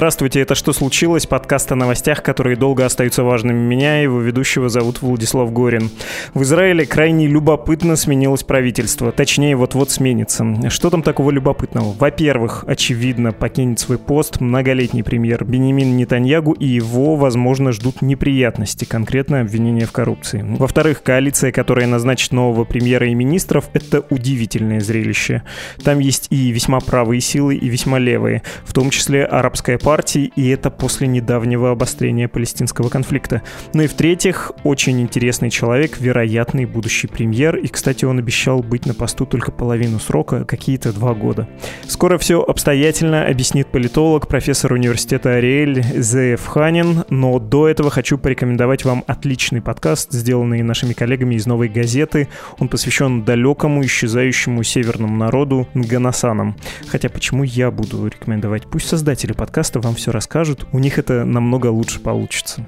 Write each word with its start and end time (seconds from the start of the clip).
Здравствуйте, 0.00 0.40
это 0.40 0.54
«Что 0.54 0.72
случилось?» 0.72 1.26
Подкаст 1.26 1.70
о 1.72 1.76
новостях, 1.76 2.22
которые 2.22 2.56
долго 2.56 2.86
остаются 2.86 3.22
важными. 3.22 3.58
Меня, 3.58 4.00
его 4.00 4.18
ведущего, 4.18 4.70
зовут 4.70 5.02
Владислав 5.02 5.52
Горин. 5.52 5.90
В 6.32 6.40
Израиле 6.40 6.86
крайне 6.86 7.26
любопытно 7.26 7.96
сменилось 7.96 8.42
правительство. 8.42 9.12
Точнее, 9.12 9.56
вот-вот 9.56 9.90
сменится. 9.90 10.70
Что 10.70 10.88
там 10.88 11.02
такого 11.02 11.30
любопытного? 11.30 11.92
Во-первых, 11.92 12.64
очевидно, 12.66 13.32
покинет 13.32 13.78
свой 13.78 13.98
пост 13.98 14.40
многолетний 14.40 15.04
премьер 15.04 15.44
Бенемин 15.44 15.94
Нетаньягу 15.98 16.52
и 16.52 16.66
его, 16.66 17.16
возможно, 17.16 17.70
ждут 17.70 18.00
неприятности, 18.00 18.86
конкретно 18.86 19.42
обвинения 19.42 19.84
в 19.84 19.92
коррупции. 19.92 20.42
Во-вторых, 20.42 21.02
коалиция, 21.02 21.52
которая 21.52 21.86
назначит 21.86 22.32
нового 22.32 22.64
премьера 22.64 23.06
и 23.06 23.14
министров, 23.14 23.68
это 23.74 24.02
удивительное 24.08 24.80
зрелище. 24.80 25.42
Там 25.84 25.98
есть 25.98 26.28
и 26.30 26.52
весьма 26.52 26.80
правые 26.80 27.20
силы, 27.20 27.54
и 27.54 27.68
весьма 27.68 27.98
левые, 27.98 28.42
в 28.64 28.72
том 28.72 28.88
числе 28.88 29.26
арабская 29.26 29.76
партия 29.76 29.89
партий, 29.90 30.32
и 30.36 30.48
это 30.50 30.70
после 30.70 31.08
недавнего 31.08 31.72
обострения 31.72 32.28
палестинского 32.28 32.90
конфликта. 32.90 33.42
Ну 33.74 33.82
и 33.82 33.88
в-третьих, 33.88 34.52
очень 34.62 35.00
интересный 35.00 35.50
человек, 35.50 35.98
вероятный 35.98 36.64
будущий 36.64 37.08
премьер, 37.08 37.56
и, 37.56 37.66
кстати, 37.66 38.04
он 38.04 38.20
обещал 38.20 38.62
быть 38.62 38.86
на 38.86 38.94
посту 38.94 39.26
только 39.26 39.50
половину 39.50 39.98
срока, 39.98 40.44
какие-то 40.44 40.92
два 40.92 41.12
года. 41.12 41.48
Скоро 41.88 42.18
все 42.18 42.40
обстоятельно 42.40 43.26
объяснит 43.26 43.66
политолог, 43.66 44.28
профессор 44.28 44.74
университета 44.74 45.34
Ариэль 45.34 45.82
Зеев 45.82 46.46
Ханин, 46.46 47.02
но 47.10 47.40
до 47.40 47.66
этого 47.66 47.90
хочу 47.90 48.16
порекомендовать 48.16 48.84
вам 48.84 49.02
отличный 49.08 49.60
подкаст, 49.60 50.12
сделанный 50.12 50.62
нашими 50.62 50.92
коллегами 50.92 51.34
из 51.34 51.46
«Новой 51.46 51.68
газеты». 51.68 52.28
Он 52.60 52.68
посвящен 52.68 53.24
далекому, 53.24 53.84
исчезающему 53.84 54.62
северному 54.62 55.16
народу 55.16 55.66
Ганасанам. 55.74 56.54
Хотя 56.86 57.08
почему 57.08 57.42
я 57.42 57.72
буду 57.72 58.06
рекомендовать? 58.06 58.68
Пусть 58.70 58.86
создатели 58.86 59.32
подкаста 59.32 59.69
вам 59.78 59.94
все 59.94 60.10
расскажут, 60.10 60.66
у 60.72 60.80
них 60.80 60.98
это 60.98 61.24
намного 61.24 61.68
лучше 61.68 62.00
получится. 62.00 62.66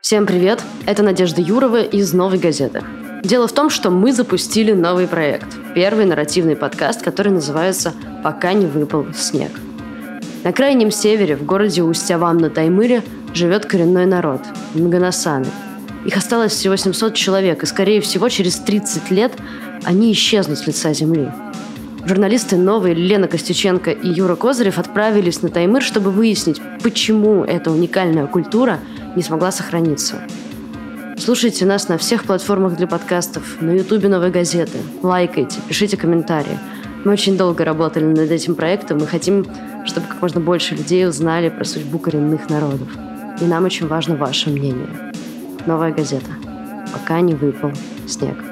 Всем 0.00 0.26
привет! 0.26 0.64
Это 0.86 1.02
Надежда 1.02 1.42
Юрова 1.42 1.82
из 1.82 2.14
«Новой 2.14 2.38
газеты». 2.38 2.82
Дело 3.22 3.46
в 3.46 3.52
том, 3.52 3.70
что 3.70 3.90
мы 3.90 4.12
запустили 4.12 4.72
новый 4.72 5.06
проект. 5.06 5.46
Первый 5.74 6.06
нарративный 6.06 6.56
подкаст, 6.56 7.02
который 7.02 7.30
называется 7.30 7.92
«Пока 8.24 8.52
не 8.52 8.66
выпал 8.66 9.06
снег». 9.14 9.50
На 10.42 10.52
крайнем 10.52 10.90
севере, 10.90 11.36
в 11.36 11.44
городе 11.44 11.84
Устявам 11.84 12.38
на 12.38 12.50
Таймыре, 12.50 13.02
живет 13.32 13.66
коренной 13.66 14.06
народ– 14.06 14.40
Мганасаны. 14.74 15.46
Их 16.04 16.16
осталось 16.16 16.52
всего 16.52 16.74
700 16.74 17.14
человек, 17.14 17.62
и, 17.62 17.66
скорее 17.66 18.00
всего, 18.00 18.28
через 18.28 18.56
30 18.58 19.10
лет 19.12 19.32
они 19.84 20.10
исчезнут 20.12 20.58
с 20.58 20.66
лица 20.66 20.92
земли. 20.92 21.30
Журналисты 22.04 22.56
«Новой» 22.56 22.94
Лена 22.94 23.28
Костюченко 23.28 23.92
и 23.92 24.08
Юра 24.08 24.34
Козырев 24.34 24.78
отправились 24.78 25.40
на 25.42 25.50
Таймыр, 25.50 25.82
чтобы 25.82 26.10
выяснить, 26.10 26.60
почему 26.82 27.44
эта 27.44 27.70
уникальная 27.70 28.26
культура 28.26 28.80
не 29.14 29.22
смогла 29.22 29.52
сохраниться. 29.52 30.16
Слушайте 31.16 31.64
нас 31.64 31.88
на 31.88 31.98
всех 31.98 32.24
платформах 32.24 32.76
для 32.76 32.88
подкастов, 32.88 33.60
на 33.60 33.70
ютубе 33.70 34.08
«Новой 34.08 34.32
газеты». 34.32 34.78
Лайкайте, 35.02 35.60
пишите 35.68 35.96
комментарии. 35.96 36.58
Мы 37.04 37.12
очень 37.12 37.36
долго 37.36 37.64
работали 37.64 38.04
над 38.04 38.28
этим 38.30 38.56
проектом 38.56 38.98
и 38.98 39.06
хотим, 39.06 39.46
чтобы 39.84 40.08
как 40.08 40.20
можно 40.20 40.40
больше 40.40 40.74
людей 40.74 41.06
узнали 41.06 41.50
про 41.50 41.64
судьбу 41.64 42.00
коренных 42.00 42.50
народов. 42.50 42.88
И 43.40 43.44
нам 43.44 43.64
очень 43.64 43.86
важно 43.86 44.16
ваше 44.16 44.50
мнение. 44.50 45.12
Новая 45.66 45.92
газета. 45.92 46.30
Пока 46.92 47.20
не 47.20 47.34
выпал 47.34 47.70
снег. 48.08 48.51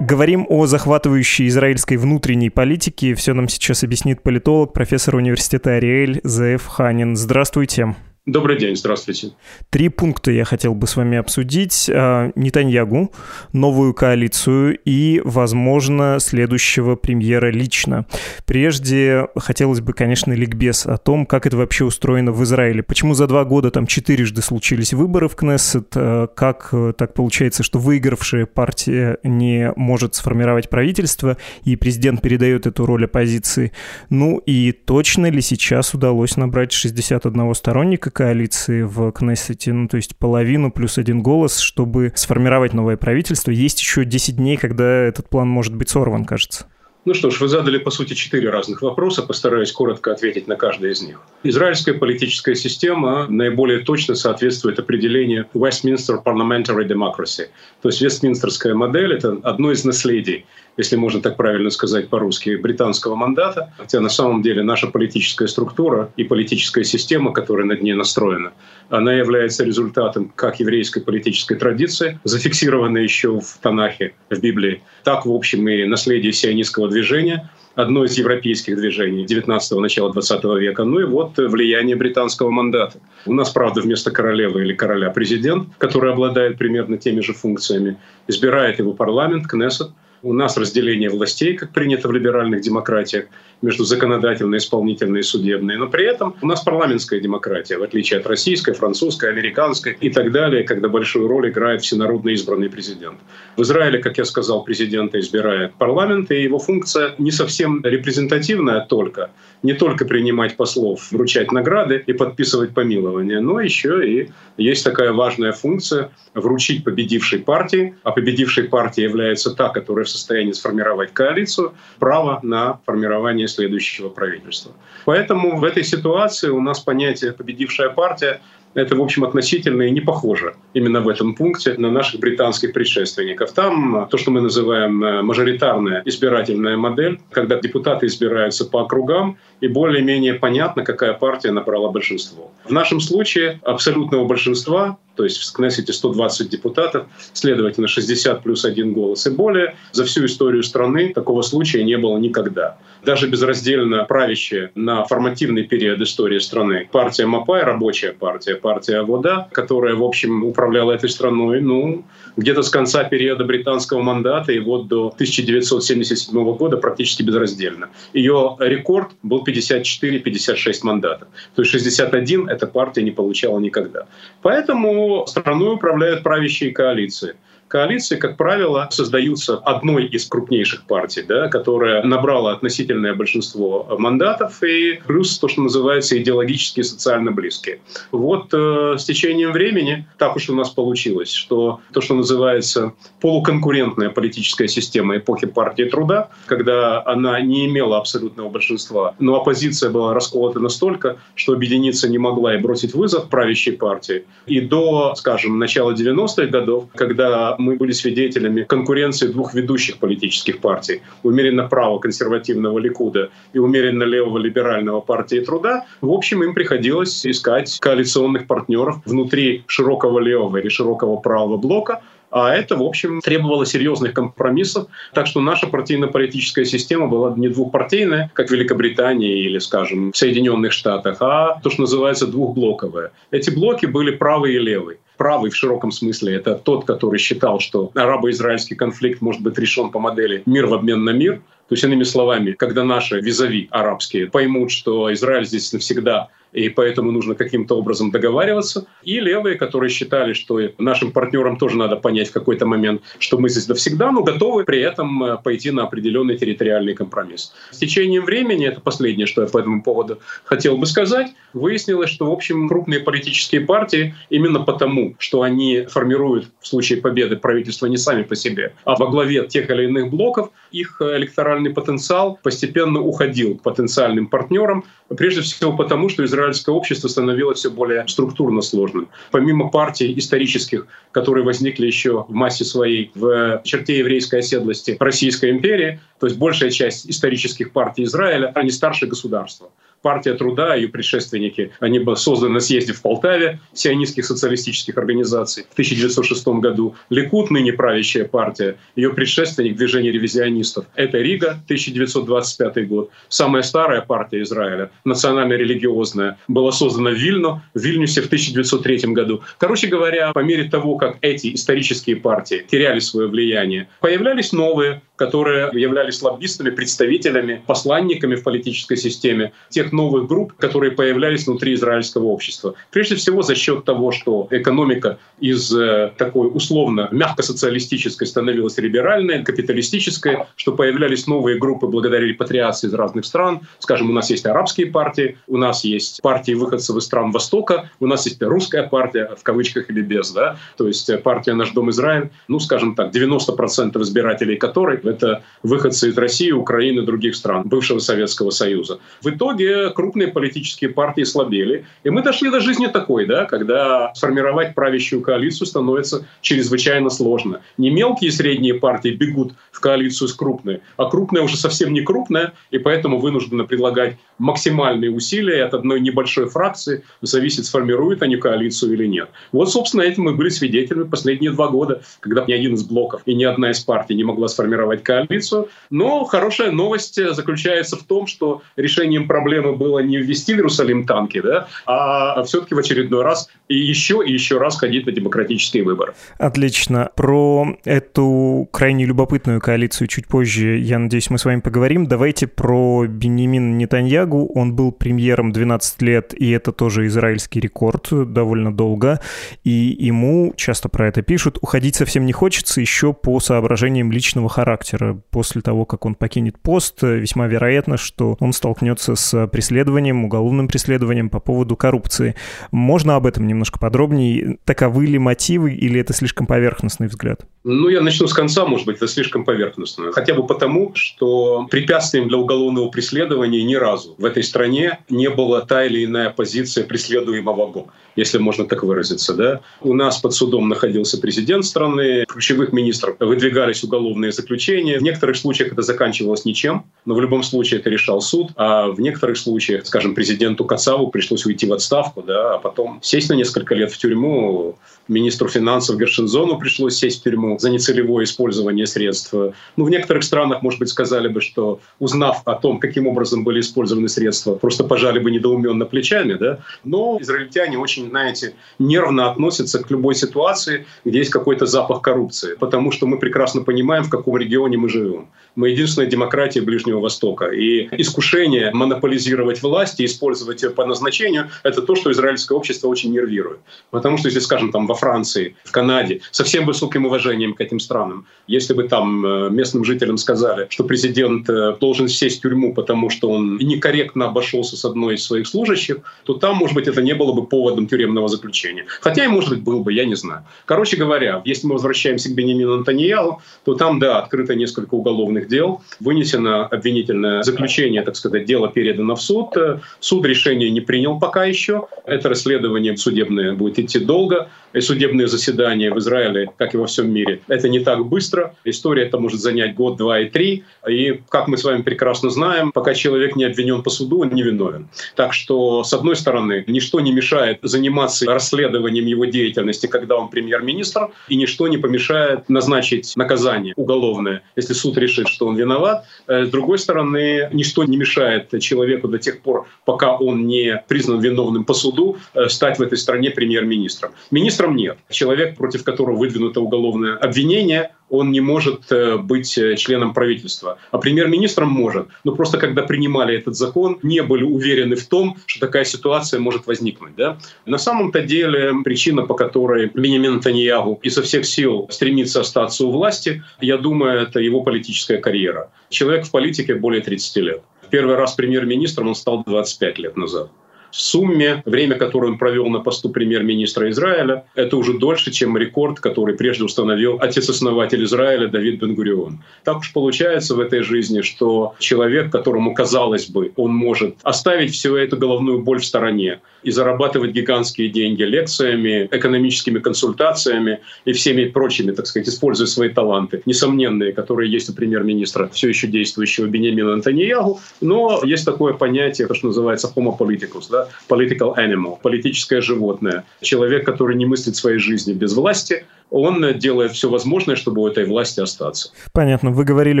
Говорим 0.08 0.46
о 0.48 0.64
захватывающей 0.64 1.48
израильской 1.48 1.98
внутренней 1.98 2.48
политике. 2.48 3.14
Все 3.14 3.34
нам 3.34 3.46
сейчас 3.46 3.84
объяснит 3.84 4.22
политолог, 4.22 4.72
профессор 4.72 5.16
университета 5.16 5.74
Ариэль 5.74 6.22
Зеев 6.24 6.64
Ханин. 6.64 7.14
Здравствуйте. 7.14 7.94
Добрый 8.28 8.58
день, 8.58 8.76
здравствуйте. 8.76 9.30
Три 9.70 9.88
пункта 9.88 10.30
я 10.30 10.44
хотел 10.44 10.74
бы 10.74 10.86
с 10.86 10.96
вами 10.96 11.16
обсудить. 11.16 11.88
А, 11.90 12.30
Нетаньягу, 12.34 13.10
новую 13.54 13.94
коалицию 13.94 14.78
и, 14.84 15.22
возможно, 15.24 16.18
следующего 16.20 16.94
премьера 16.94 17.50
лично. 17.50 18.04
Прежде 18.44 19.28
хотелось 19.34 19.80
бы, 19.80 19.94
конечно, 19.94 20.34
ликбез 20.34 20.84
о 20.84 20.98
том, 20.98 21.24
как 21.24 21.46
это 21.46 21.56
вообще 21.56 21.86
устроено 21.86 22.30
в 22.30 22.44
Израиле. 22.44 22.82
Почему 22.82 23.14
за 23.14 23.26
два 23.28 23.46
года 23.46 23.70
там 23.70 23.86
четырежды 23.86 24.42
случились 24.42 24.92
выборы 24.92 25.30
в 25.30 25.34
Кнессет? 25.34 25.92
А, 25.96 26.26
как 26.26 26.68
э, 26.72 26.92
так 26.98 27.14
получается, 27.14 27.62
что 27.62 27.78
выигравшая 27.78 28.44
партия 28.44 29.16
не 29.22 29.72
может 29.74 30.16
сформировать 30.16 30.68
правительство, 30.68 31.38
и 31.64 31.76
президент 31.76 32.20
передает 32.20 32.66
эту 32.66 32.84
роль 32.84 33.06
оппозиции? 33.06 33.72
Ну 34.10 34.36
и 34.44 34.72
точно 34.72 35.30
ли 35.30 35.40
сейчас 35.40 35.94
удалось 35.94 36.36
набрать 36.36 36.72
61 36.72 37.54
сторонника, 37.54 38.10
коалиции 38.18 38.82
в 38.82 39.12
Кнессете, 39.12 39.72
ну, 39.72 39.86
то 39.86 39.96
есть 39.96 40.16
половину 40.16 40.72
плюс 40.72 40.98
один 40.98 41.22
голос, 41.22 41.60
чтобы 41.60 42.12
сформировать 42.16 42.74
новое 42.74 42.96
правительство. 42.96 43.52
Есть 43.52 43.78
еще 43.78 44.04
10 44.04 44.34
дней, 44.38 44.56
когда 44.56 45.04
этот 45.04 45.28
план 45.28 45.46
может 45.48 45.76
быть 45.76 45.88
сорван, 45.88 46.24
кажется. 46.24 46.66
Ну 47.04 47.14
что 47.14 47.30
ж, 47.30 47.40
вы 47.40 47.46
задали, 47.46 47.78
по 47.78 47.90
сути, 47.90 48.14
четыре 48.14 48.50
разных 48.50 48.82
вопроса, 48.82 49.22
постараюсь 49.22 49.70
коротко 49.70 50.10
ответить 50.10 50.48
на 50.48 50.56
каждый 50.56 50.90
из 50.90 51.00
них. 51.00 51.20
Израильская 51.44 51.94
политическая 51.94 52.56
система 52.56 53.28
наиболее 53.28 53.78
точно 53.84 54.16
соответствует 54.16 54.80
определению 54.80 55.46
Westminster 55.54 56.20
Parliamentary 56.22 56.88
Democracy. 56.88 57.46
То 57.82 57.88
есть 57.88 58.02
Вестминстерская 58.02 58.74
модель— 58.74 59.12
это 59.14 59.38
одно 59.44 59.70
из 59.70 59.84
наследий 59.84 60.44
если 60.78 60.96
можно 60.96 61.20
так 61.20 61.36
правильно 61.36 61.70
сказать 61.70 62.08
по-русски, 62.08 62.56
британского 62.56 63.16
мандата, 63.16 63.74
хотя 63.76 64.00
на 64.00 64.08
самом 64.08 64.42
деле 64.42 64.62
наша 64.62 64.86
политическая 64.86 65.48
структура 65.48 66.10
и 66.16 66.24
политическая 66.24 66.84
система, 66.84 67.32
которая 67.32 67.66
над 67.66 67.82
ней 67.82 67.94
настроена, 67.94 68.52
она 68.88 69.12
является 69.12 69.64
результатом 69.64 70.32
как 70.34 70.60
еврейской 70.60 71.00
политической 71.00 71.56
традиции, 71.56 72.18
зафиксированной 72.24 73.02
еще 73.02 73.40
в 73.40 73.58
Танахе, 73.60 74.14
в 74.30 74.40
Библии, 74.40 74.82
так, 75.04 75.26
в 75.26 75.32
общем, 75.32 75.68
и 75.68 75.84
наследие 75.84 76.32
сионистского 76.32 76.88
движения, 76.88 77.50
одно 77.74 78.04
из 78.04 78.16
европейских 78.16 78.76
движений 78.76 79.24
19-го, 79.24 79.80
начала 79.80 80.12
20 80.12 80.44
века. 80.60 80.84
Ну 80.84 81.00
и 81.00 81.04
вот 81.04 81.36
влияние 81.38 81.96
британского 81.96 82.50
мандата. 82.50 82.98
У 83.26 83.32
нас, 83.32 83.50
правда, 83.50 83.80
вместо 83.80 84.10
королевы 84.10 84.62
или 84.62 84.74
короля 84.74 85.10
президент, 85.10 85.68
который 85.78 86.12
обладает 86.12 86.56
примерно 86.56 86.98
теми 86.98 87.20
же 87.20 87.32
функциями, 87.32 87.96
избирает 88.26 88.78
его 88.78 88.92
парламент, 88.94 89.46
Кнессет, 89.46 89.90
у 90.22 90.32
нас 90.32 90.56
разделение 90.56 91.10
властей, 91.10 91.56
как 91.56 91.70
принято 91.70 92.08
в 92.08 92.12
либеральных 92.12 92.60
демократиях, 92.60 93.26
между 93.62 93.84
законодательной, 93.84 94.58
исполнительной 94.58 95.20
и 95.20 95.22
судебной. 95.22 95.76
Но 95.76 95.88
при 95.88 96.04
этом 96.04 96.34
у 96.42 96.46
нас 96.46 96.60
парламентская 96.62 97.20
демократия, 97.20 97.78
в 97.78 97.82
отличие 97.82 98.20
от 98.20 98.26
российской, 98.26 98.72
французской, 98.72 99.30
американской 99.30 99.96
и 100.00 100.10
так 100.10 100.32
далее, 100.32 100.62
когда 100.62 100.88
большую 100.88 101.28
роль 101.28 101.50
играет 101.50 101.82
всенародно 101.82 102.30
избранный 102.30 102.70
президент. 102.70 103.18
В 103.56 103.62
Израиле, 103.62 103.98
как 103.98 104.18
я 104.18 104.24
сказал, 104.24 104.62
президента 104.64 105.18
избирает 105.18 105.74
парламент, 105.74 106.30
и 106.30 106.42
его 106.42 106.58
функция 106.58 107.14
не 107.18 107.30
совсем 107.30 107.84
репрезентативная 107.84 108.86
только, 108.86 109.30
не 109.62 109.72
только 109.72 110.04
принимать 110.04 110.56
послов, 110.56 111.10
вручать 111.10 111.52
награды 111.52 112.02
и 112.06 112.12
подписывать 112.12 112.74
помилования, 112.74 113.40
но 113.40 113.60
еще 113.60 114.08
и 114.08 114.30
есть 114.56 114.84
такая 114.84 115.12
важная 115.12 115.52
функция 115.52 116.10
вручить 116.34 116.84
победившей 116.84 117.40
партии, 117.40 117.94
а 118.02 118.12
победившей 118.12 118.64
партией 118.64 119.08
является 119.08 119.54
та, 119.54 119.68
которая 119.68 120.04
в 120.04 120.08
состоянии 120.08 120.52
сформировать 120.52 121.12
коалицию, 121.12 121.74
право 121.98 122.38
на 122.42 122.78
формирование 122.86 123.47
формирования 123.48 123.68
следующего 123.68 124.08
правительства. 124.08 124.72
Поэтому 125.04 125.56
в 125.56 125.64
этой 125.64 125.84
ситуации 125.84 126.48
у 126.50 126.60
нас 126.60 126.80
понятие 126.80 127.32
«победившая 127.32 127.90
партия» 127.90 128.40
это, 128.74 128.94
в 128.94 129.00
общем, 129.00 129.24
относительно 129.24 129.82
и 129.82 129.90
не 129.90 130.00
похоже 130.00 130.54
именно 130.74 131.00
в 131.00 131.08
этом 131.08 131.34
пункте 131.34 131.74
на 131.78 131.90
наших 131.90 132.20
британских 132.20 132.72
предшественников. 132.72 133.52
Там 133.52 134.06
то, 134.10 134.18
что 134.18 134.30
мы 134.30 134.40
называем 134.40 135.02
э, 135.02 135.22
мажоритарная 135.22 136.02
избирательная 136.04 136.76
модель, 136.76 137.18
когда 137.30 137.58
депутаты 137.58 138.06
избираются 138.06 138.64
по 138.64 138.82
округам, 138.82 139.36
и 139.62 139.68
более-менее 139.68 140.34
понятно, 140.34 140.84
какая 140.84 141.14
партия 141.14 141.50
набрала 141.50 141.90
большинство. 141.90 142.52
В 142.64 142.72
нашем 142.72 143.00
случае 143.00 143.58
абсолютного 143.64 144.26
большинства 144.26 144.98
то 145.18 145.24
есть 145.24 145.38
в 145.38 145.52
Кнессете 145.52 145.92
120 145.92 146.48
депутатов, 146.48 147.08
следовательно, 147.32 147.88
60 147.88 148.40
плюс 148.40 148.64
один 148.64 148.92
голос 148.92 149.26
и 149.26 149.30
более. 149.30 149.74
За 149.90 150.04
всю 150.04 150.26
историю 150.26 150.62
страны 150.62 151.12
такого 151.12 151.42
случая 151.42 151.82
не 151.82 151.98
было 151.98 152.18
никогда. 152.18 152.78
Даже 153.04 153.28
безраздельно 153.28 154.04
правящая 154.04 154.70
на 154.74 155.04
формативный 155.04 155.64
период 155.64 156.00
истории 156.00 156.38
страны 156.38 156.88
партия 156.90 157.26
Мапай, 157.26 157.62
рабочая 157.62 158.12
партия, 158.12 158.56
партия 158.56 159.02
Вода, 159.02 159.48
которая, 159.52 159.94
в 159.94 160.02
общем, 160.02 160.44
управляла 160.44 160.92
этой 160.92 161.08
страной, 161.08 161.60
ну, 161.60 162.04
где-то 162.36 162.62
с 162.62 162.70
конца 162.70 163.04
периода 163.04 163.44
британского 163.44 164.02
мандата 164.02 164.52
и 164.52 164.58
вот 164.58 164.88
до 164.88 165.08
1977 165.08 166.56
года 166.56 166.76
практически 166.76 167.22
безраздельно. 167.22 167.90
Ее 168.12 168.56
рекорд 168.58 169.12
был 169.22 169.44
54-56 169.44 170.72
мандатов. 170.82 171.28
То 171.54 171.62
есть 171.62 171.72
61 171.72 172.48
эта 172.48 172.66
партия 172.66 173.02
не 173.02 173.10
получала 173.10 173.58
никогда. 173.58 174.06
Поэтому 174.42 175.26
страной 175.26 175.74
управляют 175.74 176.22
правящие 176.22 176.72
коалиции. 176.72 177.34
Коалиции, 177.68 178.16
как 178.16 178.36
правило, 178.36 178.88
создаются 178.90 179.58
одной 179.58 180.06
из 180.06 180.26
крупнейших 180.26 180.84
партий, 180.84 181.22
да, 181.22 181.48
которая 181.48 182.02
набрала 182.02 182.52
относительное 182.52 183.14
большинство 183.14 183.96
мандатов, 183.98 184.62
и 184.62 185.00
плюс 185.06 185.38
то, 185.38 185.48
что 185.48 185.62
называется 185.62 186.20
идеологически 186.20 186.80
и 186.80 186.82
социально 186.82 187.30
близкие. 187.30 187.80
Вот 188.10 188.48
э, 188.52 188.94
с 188.98 189.04
течением 189.04 189.52
времени 189.52 190.06
так 190.16 190.36
уж 190.36 190.48
у 190.48 190.54
нас 190.54 190.70
получилось, 190.70 191.32
что 191.32 191.80
то, 191.92 192.00
что 192.00 192.14
называется 192.14 192.94
полуконкурентная 193.20 194.10
политическая 194.10 194.68
система 194.68 195.18
эпохи 195.18 195.46
партии 195.46 195.84
труда, 195.84 196.30
когда 196.46 197.04
она 197.04 197.40
не 197.40 197.66
имела 197.66 197.98
абсолютного 197.98 198.48
большинства, 198.48 199.14
но 199.18 199.36
оппозиция 199.36 199.90
была 199.90 200.14
расколота 200.14 200.60
настолько, 200.60 201.18
что 201.34 201.52
объединиться 201.52 202.08
не 202.08 202.18
могла 202.18 202.54
и 202.54 202.58
бросить 202.58 202.94
вызов 202.94 203.28
правящей 203.28 203.74
партии. 203.74 204.24
И 204.46 204.60
до, 204.60 205.14
скажем, 205.16 205.58
начала 205.58 205.92
90-х 205.92 206.46
годов, 206.46 206.86
когда 206.94 207.56
мы 207.58 207.76
были 207.76 207.92
свидетелями 207.92 208.62
конкуренции 208.62 209.28
двух 209.28 209.54
ведущих 209.54 209.98
политических 209.98 210.60
партий. 210.60 211.02
Умеренно 211.22 211.68
право 211.68 211.98
консервативного 211.98 212.78
Ликуда 212.78 213.30
и 213.52 213.58
умеренно 213.58 214.04
левого 214.04 214.38
либерального 214.38 215.00
партии 215.00 215.40
труда. 215.40 215.84
В 216.00 216.10
общем, 216.10 216.42
им 216.42 216.54
приходилось 216.54 217.26
искать 217.26 217.78
коалиционных 217.80 218.46
партнеров 218.46 219.00
внутри 219.04 219.64
широкого 219.66 220.18
левого 220.18 220.56
или 220.58 220.68
широкого 220.68 221.16
правого 221.16 221.56
блока, 221.56 222.02
а 222.30 222.54
это, 222.54 222.76
в 222.76 222.82
общем, 222.82 223.20
требовало 223.20 223.64
серьезных 223.64 224.12
компромиссов. 224.12 224.88
Так 225.14 225.26
что 225.26 225.40
наша 225.40 225.66
партийно-политическая 225.66 226.64
система 226.64 227.08
была 227.08 227.34
не 227.36 227.48
двухпартийная, 227.48 228.30
как 228.34 228.48
в 228.48 228.50
Великобритании 228.52 229.44
или, 229.44 229.58
скажем, 229.58 230.12
в 230.12 230.16
Соединенных 230.16 230.72
Штатах, 230.72 231.18
а 231.20 231.60
то, 231.62 231.70
что 231.70 231.82
называется 231.82 232.26
двухблоковая. 232.26 233.12
Эти 233.30 233.50
блоки 233.50 233.86
были 233.86 234.10
правый 234.10 234.54
и 234.54 234.58
левый 234.58 234.98
правый 235.18 235.50
в 235.50 235.56
широком 235.56 235.90
смысле— 235.90 236.34
это 236.36 236.54
тот, 236.54 236.86
который 236.86 237.18
считал, 237.18 237.60
что 237.60 237.90
арабо-израильский 237.94 238.74
конфликт 238.74 239.20
может 239.20 239.42
быть 239.42 239.58
решен 239.58 239.90
по 239.90 239.98
модели 239.98 240.42
«мир 240.46 240.66
в 240.66 240.72
обмен 240.72 241.04
на 241.04 241.10
мир», 241.10 241.42
то 241.68 241.74
есть, 241.74 241.84
иными 241.84 242.02
словами, 242.02 242.52
когда 242.52 242.84
наши 242.84 243.20
визави 243.20 243.68
арабские 243.70 244.26
поймут, 244.28 244.70
что 244.70 245.12
Израиль 245.12 245.44
здесь 245.44 245.72
навсегда 245.72 246.30
и 246.52 246.68
поэтому 246.68 247.12
нужно 247.12 247.34
каким-то 247.34 247.76
образом 247.76 248.10
договариваться. 248.10 248.86
И 249.02 249.20
левые, 249.20 249.56
которые 249.56 249.90
считали, 249.90 250.32
что 250.32 250.60
нашим 250.78 251.12
партнерам 251.12 251.56
тоже 251.56 251.76
надо 251.76 251.96
понять 251.96 252.28
в 252.28 252.32
какой-то 252.32 252.66
момент, 252.66 253.02
что 253.18 253.38
мы 253.38 253.48
здесь 253.48 253.68
навсегда, 253.68 254.10
но 254.12 254.22
готовы 254.22 254.64
при 254.64 254.80
этом 254.80 255.22
э, 255.24 255.36
пойти 255.42 255.70
на 255.70 255.84
определенный 255.84 256.36
территориальный 256.36 256.94
компромисс. 256.94 257.52
С 257.70 257.78
течением 257.78 258.24
времени, 258.24 258.66
это 258.66 258.80
последнее, 258.80 259.26
что 259.26 259.42
я 259.42 259.48
по 259.48 259.58
этому 259.58 259.82
поводу 259.82 260.18
хотел 260.44 260.76
бы 260.76 260.86
сказать, 260.86 261.28
выяснилось, 261.52 262.10
что, 262.10 262.26
в 262.26 262.32
общем, 262.32 262.68
крупные 262.68 263.00
политические 263.00 263.62
партии 263.62 264.14
именно 264.30 264.60
потому, 264.60 265.14
что 265.18 265.42
они 265.42 265.86
формируют 265.88 266.46
в 266.60 266.66
случае 266.66 267.00
победы 267.00 267.36
правительство 267.36 267.86
не 267.86 267.96
сами 267.96 268.22
по 268.22 268.36
себе, 268.36 268.72
а 268.84 268.96
во 268.96 269.08
главе 269.08 269.46
тех 269.46 269.70
или 269.70 269.84
иных 269.84 270.10
блоков, 270.10 270.50
их 270.70 271.00
электоральный 271.00 271.57
потенциал 271.66 272.38
постепенно 272.42 273.00
уходил 273.00 273.58
к 273.58 273.62
потенциальным 273.62 274.28
партнерам, 274.28 274.84
прежде 275.16 275.42
всего 275.42 275.76
потому, 275.76 276.08
что 276.08 276.24
Израиль 276.24 276.38
израильское 276.38 276.72
общество 276.72 277.08
становилось 277.08 277.58
все 277.58 277.70
более 277.70 278.06
структурно 278.08 278.62
сложным. 278.62 279.08
Помимо 279.30 279.70
партий 279.70 280.16
исторических, 280.18 280.86
которые 281.12 281.44
возникли 281.44 281.86
еще 281.86 282.24
в 282.28 282.32
массе 282.32 282.64
своей 282.64 283.10
в 283.14 283.60
черте 283.64 283.98
еврейской 283.98 284.40
оседлости 284.40 284.96
Российской 285.00 285.50
империи, 285.50 286.00
то 286.20 286.26
есть 286.26 286.38
большая 286.38 286.70
часть 286.70 287.08
исторических 287.08 287.72
партий 287.72 288.04
Израиля, 288.04 288.52
они 288.54 288.70
старше 288.70 289.06
государства 289.06 289.70
партия 290.02 290.34
труда, 290.34 290.74
ее 290.74 290.88
предшественники, 290.88 291.72
они 291.80 291.98
были 291.98 292.16
созданы 292.16 292.54
на 292.54 292.60
съезде 292.60 292.92
в 292.92 293.02
Полтаве 293.02 293.60
сионистских 293.72 294.24
социалистических 294.24 294.96
организаций 294.96 295.64
в 295.68 295.72
1906 295.72 296.46
году. 296.48 296.94
Ликут, 297.10 297.50
ныне 297.50 297.72
правящая 297.72 298.24
партия, 298.24 298.76
ее 298.96 299.12
предшественник 299.12 299.76
движение 299.76 300.12
ревизионистов. 300.12 300.86
Это 300.94 301.18
Рига, 301.18 301.60
1925 301.64 302.88
год. 302.88 303.10
Самая 303.28 303.62
старая 303.62 304.02
партия 304.02 304.42
Израиля, 304.42 304.90
национально-религиозная, 305.04 306.38
была 306.48 306.72
создана 306.72 307.10
в 307.10 307.14
Вильно, 307.14 307.62
в 307.74 307.80
Вильнюсе 307.80 308.22
в 308.22 308.26
1903 308.26 309.12
году. 309.12 309.42
Короче 309.58 309.86
говоря, 309.86 310.32
по 310.32 310.40
мере 310.40 310.64
того, 310.64 310.96
как 310.96 311.18
эти 311.20 311.54
исторические 311.54 312.16
партии 312.16 312.64
теряли 312.68 313.00
свое 313.00 313.28
влияние, 313.28 313.88
появлялись 314.00 314.52
новые, 314.52 315.02
которые 315.18 315.68
являлись 315.72 316.22
лоббистами, 316.22 316.70
представителями, 316.70 317.62
посланниками 317.66 318.36
в 318.36 318.44
политической 318.44 318.96
системе 318.96 319.52
тех 319.68 319.92
новых 319.92 320.28
групп, 320.28 320.54
которые 320.54 320.92
появлялись 320.92 321.46
внутри 321.46 321.74
израильского 321.74 322.26
общества. 322.26 322.74
Прежде 322.92 323.16
всего 323.16 323.42
за 323.42 323.56
счет 323.56 323.84
того, 323.84 324.12
что 324.12 324.46
экономика 324.50 325.18
из 325.40 325.74
э, 325.74 326.12
такой 326.16 326.48
условно 326.52 327.08
мягко 327.10 327.42
социалистической 327.42 328.26
становилась 328.26 328.78
либеральной, 328.78 329.42
капиталистической, 329.42 330.38
что 330.54 330.72
появлялись 330.72 331.26
новые 331.26 331.58
группы 331.58 331.88
благодаря 331.88 332.24
репатриации 332.24 332.86
из 332.86 332.94
разных 332.94 333.24
стран. 333.24 333.62
Скажем, 333.80 334.10
у 334.10 334.12
нас 334.12 334.30
есть 334.30 334.46
арабские 334.46 334.86
партии, 334.86 335.36
у 335.48 335.56
нас 335.56 335.82
есть 335.84 336.22
партии 336.22 336.52
выходцев 336.52 336.96
из 336.96 337.04
стран 337.04 337.32
Востока, 337.32 337.90
у 337.98 338.06
нас 338.06 338.24
есть 338.26 338.40
русская 338.40 338.84
партия, 338.84 339.34
в 339.36 339.42
кавычках 339.42 339.90
или 339.90 340.00
без, 340.00 340.30
да, 340.30 340.58
то 340.76 340.86
есть 340.86 341.10
э, 341.10 341.18
партия 341.18 341.54
«Наш 341.54 341.72
дом 341.72 341.90
Израиль», 341.90 342.30
ну, 342.46 342.60
скажем 342.60 342.94
так, 342.94 343.12
90% 343.12 344.00
избирателей 344.02 344.56
которой 344.56 344.96
это 345.08 345.42
выходцы 345.62 346.08
из 346.08 346.16
России, 346.16 346.50
Украины, 346.50 347.02
других 347.02 347.34
стран, 347.34 347.62
бывшего 347.64 347.98
Советского 347.98 348.50
Союза. 348.50 349.00
В 349.22 349.30
итоге 349.30 349.90
крупные 349.90 350.28
политические 350.28 350.90
партии 350.90 351.24
слабели. 351.24 351.84
И 352.04 352.10
мы 352.10 352.22
дошли 352.22 352.50
до 352.50 352.60
жизни 352.60 352.86
такой, 352.86 353.26
да, 353.26 353.44
когда 353.44 354.12
сформировать 354.14 354.74
правящую 354.74 355.22
коалицию 355.22 355.66
становится 355.66 356.26
чрезвычайно 356.40 357.10
сложно. 357.10 357.60
Не 357.76 357.90
мелкие 357.90 358.28
и 358.28 358.32
средние 358.32 358.74
партии 358.74 359.10
бегут 359.10 359.54
в 359.72 359.80
коалицию 359.80 360.28
с 360.28 360.32
крупной, 360.32 360.80
а 360.96 361.08
крупная 361.08 361.42
уже 361.42 361.56
совсем 361.56 361.92
не 361.92 362.00
крупная, 362.00 362.54
и 362.70 362.78
поэтому 362.78 363.18
вынуждена 363.18 363.64
предлагать 363.64 364.16
максимальные 364.38 365.10
усилия 365.10 365.64
от 365.64 365.74
одной 365.74 366.00
небольшой 366.00 366.48
фракции, 366.48 367.04
зависит, 367.22 367.66
сформируют 367.66 368.22
они 368.22 368.36
коалицию 368.36 368.94
или 368.94 369.06
нет. 369.06 369.28
Вот, 369.52 369.70
собственно, 369.70 370.02
этим 370.02 370.24
мы 370.24 370.34
были 370.34 370.48
свидетелями 370.48 371.08
последние 371.08 371.50
два 371.52 371.68
года, 371.68 372.02
когда 372.20 372.44
ни 372.46 372.52
один 372.52 372.74
из 372.74 372.84
блоков 372.84 373.22
и 373.26 373.34
ни 373.34 373.44
одна 373.44 373.70
из 373.70 373.80
партий 373.80 374.14
не 374.14 374.24
могла 374.24 374.48
сформировать 374.48 374.97
коалицию. 375.02 375.68
Но 375.90 376.24
хорошая 376.24 376.70
новость 376.70 377.22
заключается 377.34 377.96
в 377.96 378.02
том, 378.02 378.26
что 378.26 378.62
решением 378.76 379.26
проблемы 379.26 379.76
было 379.76 380.00
не 380.00 380.18
ввести 380.18 380.54
в 380.54 380.56
Иерусалим 380.56 381.06
танки, 381.06 381.40
да, 381.40 381.68
а 381.86 382.42
все-таки 382.44 382.74
в 382.74 382.78
очередной 382.78 383.22
раз 383.22 383.50
и 383.68 383.76
еще 383.76 384.22
и 384.24 384.32
еще 384.32 384.58
раз 384.58 384.78
ходить 384.78 385.06
на 385.06 385.12
демократические 385.12 385.84
выборы. 385.84 386.14
Отлично. 386.38 387.10
Про 387.14 387.76
эту 387.84 388.68
крайне 388.72 389.04
любопытную 389.04 389.60
коалицию 389.60 390.08
чуть 390.08 390.26
позже, 390.26 390.78
я 390.78 390.98
надеюсь, 390.98 391.30
мы 391.30 391.38
с 391.38 391.44
вами 391.44 391.60
поговорим. 391.60 392.06
Давайте 392.06 392.46
про 392.46 393.06
Бенемина 393.06 393.74
Нетаньягу. 393.74 394.50
Он 394.54 394.74
был 394.74 394.92
премьером 394.92 395.52
12 395.52 396.02
лет, 396.02 396.34
и 396.36 396.50
это 396.50 396.72
тоже 396.72 397.06
израильский 397.06 397.60
рекорд 397.60 398.08
довольно 398.32 398.74
долго. 398.74 399.20
И 399.64 399.96
ему, 399.98 400.54
часто 400.56 400.88
про 400.88 401.08
это 401.08 401.22
пишут, 401.22 401.58
уходить 401.60 401.96
совсем 401.96 402.24
не 402.24 402.32
хочется 402.32 402.80
еще 402.80 403.12
по 403.12 403.38
соображениям 403.40 404.10
личного 404.12 404.48
характера. 404.48 405.20
После 405.30 405.60
того, 405.60 405.84
как 405.84 406.06
он 406.06 406.14
покинет 406.14 406.58
пост, 406.58 407.02
весьма 407.02 407.46
вероятно, 407.46 407.96
что 407.96 408.36
он 408.40 408.52
столкнется 408.52 409.14
с 409.14 409.46
преследованием, 409.48 410.24
уголовным 410.24 410.68
преследованием 410.68 411.28
по 411.28 411.40
поводу 411.40 411.76
коррупции. 411.76 412.34
Можно 412.70 413.16
об 413.16 413.26
этом 413.26 413.46
немножко 413.58 413.78
подробнее? 413.78 414.58
Таковы 414.64 415.06
ли 415.06 415.18
мотивы 415.18 415.74
или 415.74 416.00
это 416.00 416.12
слишком 416.12 416.46
поверхностный 416.46 417.08
взгляд? 417.08 417.40
Ну, 417.64 417.88
я 417.88 418.00
начну 418.00 418.26
с 418.26 418.32
конца, 418.32 418.64
может 418.64 418.86
быть, 418.86 418.96
это 418.96 419.08
слишком 419.08 419.44
поверхностно. 419.44 420.12
Хотя 420.12 420.32
бы 420.32 420.46
потому, 420.46 420.92
что 420.94 421.66
препятствием 421.70 422.28
для 422.28 422.38
уголовного 422.38 422.88
преследования 422.88 423.62
ни 423.64 423.74
разу 423.74 424.14
в 424.16 424.24
этой 424.24 424.42
стране 424.42 425.00
не 425.10 425.28
была 425.28 425.60
та 425.62 425.84
или 425.84 426.04
иная 426.04 426.30
позиция 426.30 426.84
преследуемого, 426.84 427.92
если 428.16 428.38
можно 428.38 428.64
так 428.64 428.84
выразиться. 428.84 429.34
Да? 429.34 429.60
У 429.80 429.92
нас 429.92 430.18
под 430.18 430.32
судом 430.34 430.68
находился 430.68 431.20
президент 431.20 431.64
страны, 431.64 432.24
ключевых 432.26 432.72
министров 432.72 433.16
выдвигались 433.18 433.82
уголовные 433.82 434.32
заключения. 434.32 434.98
В 434.98 435.02
некоторых 435.02 435.36
случаях 435.36 435.72
это 435.72 435.82
заканчивалось 435.82 436.44
ничем, 436.44 436.84
но 437.04 437.14
в 437.14 437.20
любом 437.20 437.42
случае 437.42 437.80
это 437.80 437.90
решал 437.90 438.20
суд. 438.20 438.50
А 438.56 438.86
в 438.88 439.00
некоторых 439.00 439.36
случаях, 439.36 439.84
скажем, 439.86 440.14
президенту 440.14 440.64
Кацаву 440.64 441.08
пришлось 441.08 441.44
уйти 441.44 441.66
в 441.66 441.72
отставку, 441.72 442.22
да, 442.22 442.54
а 442.54 442.58
потом 442.58 443.00
сесть 443.02 443.28
на 443.28 443.34
несколько 443.34 443.47
лет 443.74 443.92
в 443.92 443.98
тюрьму. 443.98 444.78
Министру 445.08 445.48
финансов 445.48 445.98
Гершинзону 445.98 446.58
пришлось 446.58 446.96
сесть 446.96 447.20
в 447.20 447.24
тюрьму 447.24 447.58
за 447.58 447.70
нецелевое 447.70 448.24
использование 448.24 448.86
средств. 448.86 449.32
Ну, 449.32 449.84
в 449.84 449.90
некоторых 449.90 450.22
странах, 450.22 450.62
может 450.62 450.78
быть, 450.78 450.90
сказали 450.90 451.28
бы, 451.28 451.40
что 451.40 451.80
узнав 451.98 452.42
о 452.44 452.54
том, 452.54 452.78
каким 452.78 453.06
образом 453.06 453.44
были 453.44 453.60
использованы 453.60 454.08
средства, 454.08 454.54
просто 454.54 454.84
пожали 454.84 455.18
бы 455.18 455.30
недоуменно 455.30 455.86
плечами, 455.86 456.34
да. 456.34 456.58
Но 456.84 457.18
израильтяне 457.20 457.78
очень, 457.78 458.10
знаете, 458.10 458.54
нервно 458.78 459.30
относятся 459.30 459.82
к 459.82 459.90
любой 459.90 460.14
ситуации, 460.14 460.86
где 461.04 461.18
есть 461.18 461.30
какой-то 461.30 461.66
запах 461.66 462.02
коррупции, 462.02 462.54
потому 462.54 462.92
что 462.92 463.06
мы 463.06 463.18
прекрасно 463.18 463.62
понимаем, 463.62 464.04
в 464.04 464.10
каком 464.10 464.36
регионе 464.36 464.76
мы 464.76 464.88
живем. 464.88 465.28
Мы 465.54 465.70
единственная 465.70 466.08
демократия 466.08 466.60
Ближнего 466.60 467.00
Востока. 467.00 467.46
И 467.46 467.88
искушение 468.00 468.70
монополизировать 468.72 469.62
власть 469.62 470.00
и 470.00 470.04
использовать 470.04 470.62
ее 470.62 470.70
по 470.70 470.84
назначению– 470.86 471.48
это 471.64 471.82
то, 471.82 471.94
что 471.96 472.12
израильское 472.12 472.54
общество 472.54 472.88
очень 472.88 473.12
нервирует. 473.12 473.58
Потому 473.90 474.18
что, 474.18 474.28
если, 474.28 474.40
скажем, 474.40 474.70
там 474.70 474.86
во 474.86 474.94
Франции, 474.98 475.56
в 475.64 475.72
Канаде, 475.72 476.20
со 476.30 476.44
всем 476.44 476.66
высоким 476.66 477.06
уважением 477.06 477.54
к 477.54 477.60
этим 477.60 477.80
странам, 477.80 478.26
если 478.46 478.74
бы 478.74 478.84
там 478.84 479.24
э, 479.24 479.50
местным 479.50 479.84
жителям 479.84 480.18
сказали, 480.18 480.66
что 480.70 480.84
президент 480.84 481.48
э, 481.48 481.76
должен 481.80 482.08
сесть 482.08 482.38
в 482.38 482.42
тюрьму, 482.42 482.74
потому 482.74 483.10
что 483.10 483.30
он 483.30 483.56
некорректно 483.58 484.26
обошелся 484.26 484.76
с 484.76 484.84
одной 484.84 485.14
из 485.14 485.24
своих 485.24 485.46
служащих, 485.46 485.98
то 486.24 486.34
там, 486.34 486.56
может 486.56 486.74
быть, 486.74 486.88
это 486.88 487.02
не 487.02 487.14
было 487.14 487.32
бы 487.32 487.46
поводом 487.46 487.86
тюремного 487.86 488.28
заключения. 488.28 488.86
Хотя 489.00 489.24
и, 489.24 489.28
может 489.28 489.50
быть, 489.50 489.62
был 489.62 489.80
бы, 489.80 489.92
я 489.92 490.04
не 490.04 490.14
знаю. 490.14 490.44
Короче 490.64 490.96
говоря, 490.96 491.42
если 491.44 491.66
мы 491.66 491.74
возвращаемся 491.74 492.30
к 492.30 492.34
Бенемину 492.34 492.74
Антонияу, 492.74 493.40
то 493.64 493.74
там, 493.74 493.98
да, 493.98 494.18
открыто 494.18 494.54
несколько 494.54 494.94
уголовных 494.94 495.48
дел, 495.48 495.82
вынесено 496.00 496.66
обвинительное 496.66 497.42
заключение, 497.42 498.02
так 498.02 498.16
сказать, 498.16 498.44
дело 498.44 498.68
передано 498.68 499.14
в 499.14 499.22
суд. 499.22 499.54
Суд 500.00 500.26
решение 500.26 500.70
не 500.70 500.80
принял 500.80 501.18
пока 501.18 501.44
еще. 501.44 501.86
Это 502.04 502.28
расследование 502.28 502.96
судебное 502.96 503.52
будет 503.52 503.78
идти 503.78 503.98
долго. 503.98 504.48
Судебные 504.88 505.28
заседания 505.28 505.92
в 505.92 505.98
Израиле, 505.98 506.50
как 506.56 506.72
и 506.72 506.78
во 506.78 506.86
всем 506.86 507.12
мире, 507.12 507.42
это 507.46 507.68
не 507.68 507.80
так 507.80 508.06
быстро. 508.06 508.54
История 508.64 509.02
это 509.02 509.18
может 509.18 509.38
занять 509.38 509.74
год, 509.74 509.98
два 509.98 510.20
и 510.20 510.30
три. 510.30 510.64
И, 510.88 511.20
как 511.28 511.46
мы 511.46 511.58
с 511.58 511.64
вами 511.64 511.82
прекрасно 511.82 512.30
знаем, 512.30 512.72
пока 512.72 512.94
человек 512.94 513.36
не 513.36 513.44
обвинен 513.44 513.82
по 513.82 513.90
суду, 513.90 514.20
он 514.20 514.30
не 514.30 514.42
виновен. 514.42 514.88
Так 515.14 515.34
что, 515.34 515.84
с 515.84 515.92
одной 515.92 516.16
стороны, 516.16 516.64
ничто 516.66 517.00
не 517.00 517.12
мешает 517.12 517.58
заниматься 517.60 518.24
расследованием 518.24 519.04
его 519.04 519.26
деятельности, 519.26 519.86
когда 519.88 520.16
он 520.16 520.30
премьер-министр, 520.30 521.10
и 521.28 521.36
ничто 521.36 521.68
не 521.68 521.76
помешает 521.76 522.48
назначить 522.48 523.12
наказание 523.14 523.74
уголовное, 523.76 524.40
если 524.56 524.72
суд 524.72 524.96
решит, 524.96 525.28
что 525.28 525.48
он 525.48 525.56
виноват. 525.56 526.06
Э, 526.28 526.46
с 526.46 526.48
другой 526.48 526.78
стороны, 526.78 527.50
ничто 527.52 527.84
не 527.84 527.98
мешает 527.98 528.58
человеку 528.58 529.06
до 529.06 529.18
тех 529.18 529.42
пор, 529.42 529.66
пока 529.84 530.16
он 530.16 530.46
не 530.46 530.82
признан 530.88 531.20
виновным 531.20 531.66
по 531.66 531.74
суду, 531.74 532.16
э, 532.32 532.48
стать 532.48 532.78
в 532.78 532.82
этой 532.82 532.96
стране 532.96 533.30
премьер-министром. 533.30 534.12
Министром 534.30 534.77
нет. 534.78 534.98
Человек, 535.10 535.56
против 535.56 535.84
которого 535.84 536.16
выдвинуто 536.16 536.60
уголовное 536.60 537.16
обвинение, 537.16 537.90
он 538.08 538.32
не 538.32 538.40
может 538.40 538.90
э, 538.90 539.18
быть 539.18 539.58
э, 539.58 539.76
членом 539.76 540.14
правительства. 540.14 540.78
А 540.90 540.98
премьер-министром 540.98 541.68
может. 541.68 542.06
Но 542.24 542.32
просто 542.34 542.56
когда 542.56 542.82
принимали 542.82 543.36
этот 543.36 543.56
закон, 543.56 543.98
не 544.02 544.22
были 544.22 544.44
уверены 544.44 544.96
в 544.96 545.06
том, 545.06 545.36
что 545.46 545.60
такая 545.60 545.84
ситуация 545.84 546.40
может 546.40 546.66
возникнуть. 546.66 547.14
Да? 547.16 547.38
На 547.66 547.78
самом-то 547.78 548.22
деле 548.22 548.72
причина, 548.84 549.26
по 549.26 549.34
которой 549.34 549.90
Бенемин 549.92 550.36
Натаньягу 550.36 551.00
изо 551.02 551.22
всех 551.22 551.44
сил 551.44 551.86
стремится 551.90 552.40
остаться 552.40 552.86
у 552.86 552.90
власти, 552.90 553.42
я 553.60 553.76
думаю, 553.76 554.22
это 554.22 554.40
его 554.40 554.62
политическая 554.62 555.18
карьера. 555.18 555.70
Человек 555.90 556.24
в 556.24 556.30
политике 556.30 556.74
более 556.74 557.02
30 557.02 557.36
лет. 557.36 557.62
Первый 557.90 558.16
раз 558.16 558.34
премьер-министром 558.34 559.08
он 559.08 559.14
стал 559.14 559.42
25 559.44 559.98
лет 559.98 560.16
назад. 560.16 560.50
В 560.90 561.00
сумме 561.00 561.62
время, 561.66 561.96
которое 561.96 562.28
он 562.28 562.38
провел 562.38 562.66
на 562.68 562.80
посту 562.80 563.10
премьер-министра 563.10 563.90
Израиля, 563.90 564.44
это 564.54 564.76
уже 564.76 564.98
дольше, 564.98 565.30
чем 565.30 565.56
рекорд, 565.56 566.00
который 566.00 566.36
прежде 566.36 566.64
установил 566.64 567.18
отец-основатель 567.20 568.02
Израиля 568.04 568.48
Давид 568.48 568.80
Бенгурион. 568.80 569.42
Так 569.64 569.78
уж 569.78 569.92
получается 569.92 570.54
в 570.54 570.60
этой 570.60 570.82
жизни, 570.82 571.20
что 571.20 571.74
человек, 571.78 572.32
которому, 572.32 572.74
казалось 572.74 573.28
бы, 573.28 573.52
он 573.56 573.74
может 573.74 574.16
оставить 574.22 574.72
всю 574.72 574.96
эту 574.96 575.16
головную 575.16 575.62
боль 575.62 575.80
в 575.80 575.84
стороне 575.84 576.40
и 576.62 576.70
зарабатывать 576.70 577.32
гигантские 577.32 577.88
деньги 577.88 578.22
лекциями, 578.22 579.08
экономическими 579.10 579.78
консультациями 579.78 580.80
и 581.04 581.12
всеми 581.12 581.44
прочими, 581.44 581.92
так 581.92 582.06
сказать, 582.06 582.28
используя 582.28 582.66
свои 582.66 582.88
таланты, 582.88 583.42
несомненные, 583.46 584.12
которые 584.12 584.50
есть 584.50 584.70
у 584.70 584.72
премьер-министра 584.72 585.48
все 585.52 585.68
еще 585.68 585.86
действующего 585.86 586.46
Бенемина 586.46 586.94
Антониягу, 586.94 587.60
но 587.80 588.20
есть 588.24 588.44
такое 588.44 588.72
понятие, 588.72 589.28
то, 589.28 589.34
что 589.34 589.48
называется 589.48 589.92
homo 589.94 590.16
politicus, 590.16 590.66
да, 590.70 590.77
да, 590.78 590.88
political 591.08 591.56
animal, 591.56 591.98
политическое 592.02 592.60
животное. 592.60 593.24
Человек, 593.40 593.84
который 593.84 594.16
не 594.16 594.26
мыслит 594.26 594.56
своей 594.56 594.78
жизни 594.78 595.12
без 595.12 595.34
власти, 595.34 595.86
он 596.10 596.58
делает 596.58 596.92
все 596.92 597.10
возможное, 597.10 597.56
чтобы 597.56 597.82
у 597.82 597.88
этой 597.88 598.06
власти 598.06 598.40
остаться. 598.40 598.90
Понятно. 599.12 599.50
Вы 599.50 599.64
говорили 599.64 600.00